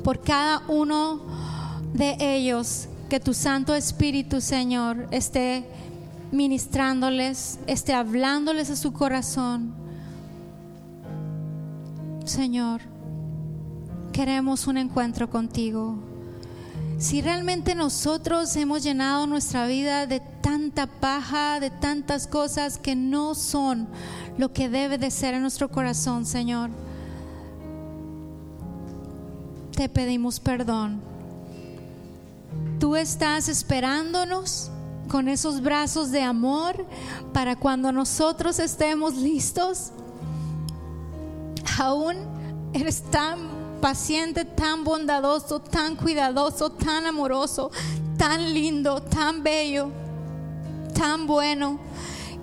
por 0.07 0.21
cada 0.21 0.61
uno 0.69 1.19
de 1.93 2.15
ellos, 2.21 2.87
que 3.09 3.19
tu 3.19 3.33
Santo 3.33 3.75
Espíritu, 3.75 4.39
Señor, 4.39 5.05
esté 5.11 5.65
ministrándoles, 6.31 7.59
esté 7.67 7.93
hablándoles 7.93 8.69
a 8.69 8.77
su 8.77 8.93
corazón. 8.93 9.73
Señor, 12.23 12.79
queremos 14.13 14.65
un 14.67 14.77
encuentro 14.77 15.29
contigo 15.29 15.97
si 16.97 17.21
realmente 17.21 17.75
nosotros 17.75 18.55
hemos 18.55 18.83
llenado 18.83 19.27
nuestra 19.27 19.67
vida 19.67 20.07
de 20.07 20.21
tanta 20.41 20.87
paja, 20.87 21.59
de 21.59 21.69
tantas 21.69 22.27
cosas 22.27 22.77
que 22.77 22.95
no 22.95 23.35
son 23.35 23.89
lo 24.37 24.53
que 24.53 24.69
debe 24.69 24.97
de 24.97 25.11
ser 25.11 25.33
en 25.33 25.41
nuestro 25.41 25.69
corazón, 25.69 26.25
Señor, 26.25 26.69
te 29.77 29.87
pedimos 29.87 30.39
perdón. 30.39 30.99
Tú 32.79 32.95
estás 32.95 33.47
esperándonos 33.47 34.71
con 35.07 35.27
esos 35.27 35.61
brazos 35.61 36.09
de 36.09 36.23
amor 36.23 36.83
para 37.31 37.55
cuando 37.55 37.91
nosotros 37.91 38.57
estemos 38.57 39.15
listos. 39.15 39.91
Aún 41.77 42.15
eres 42.73 43.03
tan 43.03 43.37
paciente, 43.79 44.45
tan 44.45 44.83
bondadoso, 44.83 45.59
tan 45.59 45.95
cuidadoso, 45.95 46.71
tan 46.71 47.05
amoroso, 47.05 47.69
tan 48.17 48.51
lindo, 48.55 49.03
tan 49.03 49.43
bello, 49.43 49.91
tan 50.95 51.27
bueno, 51.27 51.79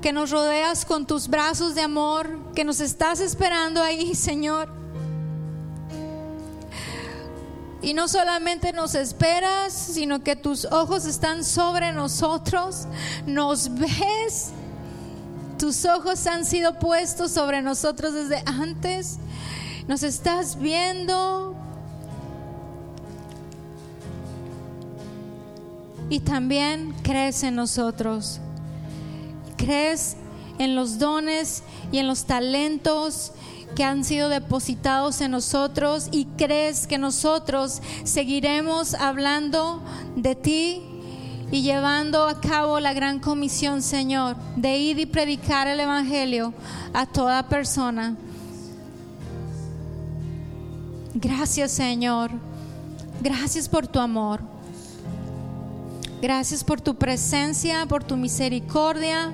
que 0.01 0.13
nos 0.13 0.31
rodeas 0.31 0.85
con 0.85 1.05
tus 1.05 1.27
brazos 1.27 1.75
de 1.75 1.83
amor, 1.83 2.39
que 2.55 2.63
nos 2.63 2.79
estás 2.79 3.19
esperando 3.19 3.83
ahí, 3.83 4.15
Señor. 4.15 4.84
Y 7.85 7.95
no 7.95 8.09
solamente 8.09 8.73
nos 8.73 8.95
esperas, 8.95 9.73
sino 9.73 10.23
que 10.23 10.37
tus 10.37 10.65
ojos 10.65 11.05
están 11.05 11.45
sobre 11.45 11.93
nosotros, 11.93 12.87
nos 13.27 13.75
ves. 13.75 14.51
Tus 15.59 15.85
ojos 15.85 16.27
han 16.27 16.45
sido 16.45 16.79
puestos 16.79 17.31
sobre 17.31 17.63
nosotros 17.63 18.15
desde 18.15 18.43
antes 18.47 19.19
nos 19.87 20.03
estás 20.03 20.59
viendo. 20.59 21.55
Y 26.11 26.21
también 26.21 26.95
crees 27.03 27.43
en 27.43 27.57
nosotros. 27.57 28.41
Crees 29.57 30.17
en 30.59 30.75
los 30.75 30.99
dones 30.99 31.63
y 31.91 31.99
en 31.99 32.07
los 32.07 32.25
talentos 32.25 33.33
que 33.75 33.85
han 33.85 34.05
sido 34.05 34.29
depositados 34.29 35.21
en 35.21 35.33
nosotros 35.33 36.09
y 36.11 36.27
crees 36.37 36.87
que 36.87 36.99
nosotros 36.99 37.83
seguiremos 38.05 38.95
hablando 38.95 39.83
de 40.17 40.35
ti 40.35 40.83
y 41.51 41.63
llevando 41.63 42.27
a 42.27 42.41
cabo 42.41 42.81
la 42.81 42.93
gran 42.93 43.21
comisión, 43.21 43.83
Señor, 43.83 44.37
de 44.57 44.79
ir 44.79 44.99
y 44.99 45.07
predicar 45.07 45.67
el 45.67 45.81
Evangelio 45.81 46.53
a 46.93 47.07
toda 47.07 47.49
persona. 47.49 48.17
Gracias 51.15 51.73
Señor. 51.73 52.31
Gracias 53.21 53.69
por 53.69 53.87
tu 53.87 54.01
amor. 54.01 54.41
Gracias 56.21 56.65
por 56.65 56.81
tu 56.81 56.95
presencia, 56.97 57.87
por 57.87 58.03
tu 58.03 58.17
misericordia. 58.17 59.33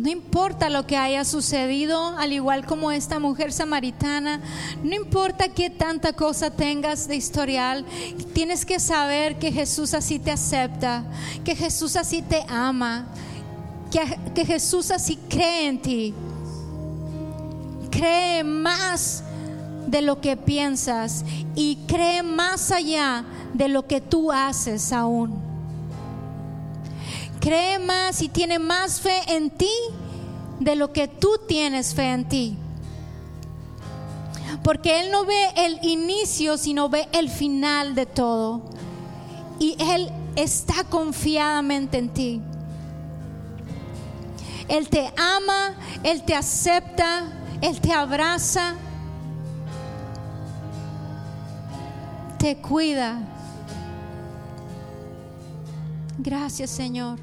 No 0.00 0.08
importa 0.08 0.70
lo 0.70 0.86
que 0.86 0.96
haya 0.96 1.26
sucedido, 1.26 2.16
al 2.16 2.32
igual 2.32 2.64
como 2.64 2.90
esta 2.90 3.18
mujer 3.18 3.52
samaritana, 3.52 4.40
no 4.82 4.94
importa 4.94 5.48
qué 5.48 5.68
tanta 5.68 6.14
cosa 6.14 6.50
tengas 6.50 7.06
de 7.06 7.16
historial, 7.16 7.84
tienes 8.32 8.64
que 8.64 8.80
saber 8.80 9.38
que 9.38 9.52
Jesús 9.52 9.92
así 9.92 10.18
te 10.18 10.30
acepta, 10.30 11.04
que 11.44 11.54
Jesús 11.54 11.96
así 11.96 12.22
te 12.22 12.42
ama, 12.48 13.08
que, 13.90 14.00
que 14.34 14.46
Jesús 14.46 14.90
así 14.90 15.18
cree 15.28 15.68
en 15.68 15.82
ti 15.82 16.14
cree 17.90 18.42
más 18.44 19.22
de 19.86 20.00
lo 20.00 20.22
que 20.22 20.34
piensas 20.38 21.22
y 21.54 21.76
cree 21.86 22.22
más 22.22 22.70
allá 22.70 23.26
de 23.52 23.68
lo 23.68 23.86
que 23.86 24.00
tú 24.00 24.32
haces 24.32 24.90
aún. 24.94 25.49
Cree 27.40 27.78
más 27.78 28.22
y 28.22 28.28
tiene 28.28 28.58
más 28.58 29.00
fe 29.00 29.20
en 29.28 29.50
ti 29.50 29.72
de 30.58 30.76
lo 30.76 30.92
que 30.92 31.08
tú 31.08 31.40
tienes 31.48 31.94
fe 31.94 32.12
en 32.12 32.28
ti. 32.28 32.58
Porque 34.62 35.00
Él 35.00 35.10
no 35.10 35.24
ve 35.24 35.48
el 35.56 35.78
inicio, 35.82 36.58
sino 36.58 36.88
ve 36.88 37.08
el 37.12 37.30
final 37.30 37.94
de 37.94 38.06
todo. 38.06 38.62
Y 39.58 39.76
Él 39.78 40.10
está 40.36 40.84
confiadamente 40.84 41.98
en 41.98 42.08
ti. 42.10 42.42
Él 44.68 44.88
te 44.88 45.12
ama, 45.16 45.74
Él 46.02 46.22
te 46.22 46.34
acepta, 46.34 47.24
él 47.60 47.80
te 47.80 47.92
abraza, 47.92 48.74
te 52.38 52.56
cuida. 52.56 53.18
Gracias 56.22 56.70
Señor. 56.70 57.18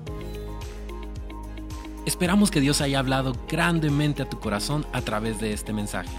Esperamos 2.07 2.49
que 2.49 2.61
Dios 2.61 2.81
haya 2.81 2.99
hablado 2.99 3.35
grandemente 3.47 4.23
a 4.23 4.29
tu 4.29 4.39
corazón 4.39 4.85
a 4.91 5.01
través 5.01 5.39
de 5.39 5.53
este 5.53 5.71
mensaje. 5.71 6.09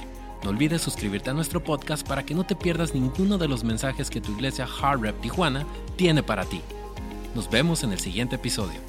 No 0.44 0.50
olvides 0.50 0.80
suscribirte 0.80 1.30
a 1.30 1.34
nuestro 1.34 1.64
podcast 1.64 2.06
para 2.06 2.24
que 2.24 2.34
no 2.34 2.44
te 2.44 2.54
pierdas 2.54 2.94
ninguno 2.94 3.36
de 3.36 3.48
los 3.48 3.64
mensajes 3.64 4.10
que 4.10 4.20
tu 4.20 4.32
iglesia 4.32 4.66
Hard 4.80 5.00
Rep 5.00 5.20
Tijuana 5.20 5.66
tiene 5.96 6.22
para 6.22 6.44
ti. 6.44 6.60
Nos 7.34 7.50
vemos 7.50 7.82
en 7.82 7.92
el 7.92 7.98
siguiente 7.98 8.36
episodio. 8.36 8.87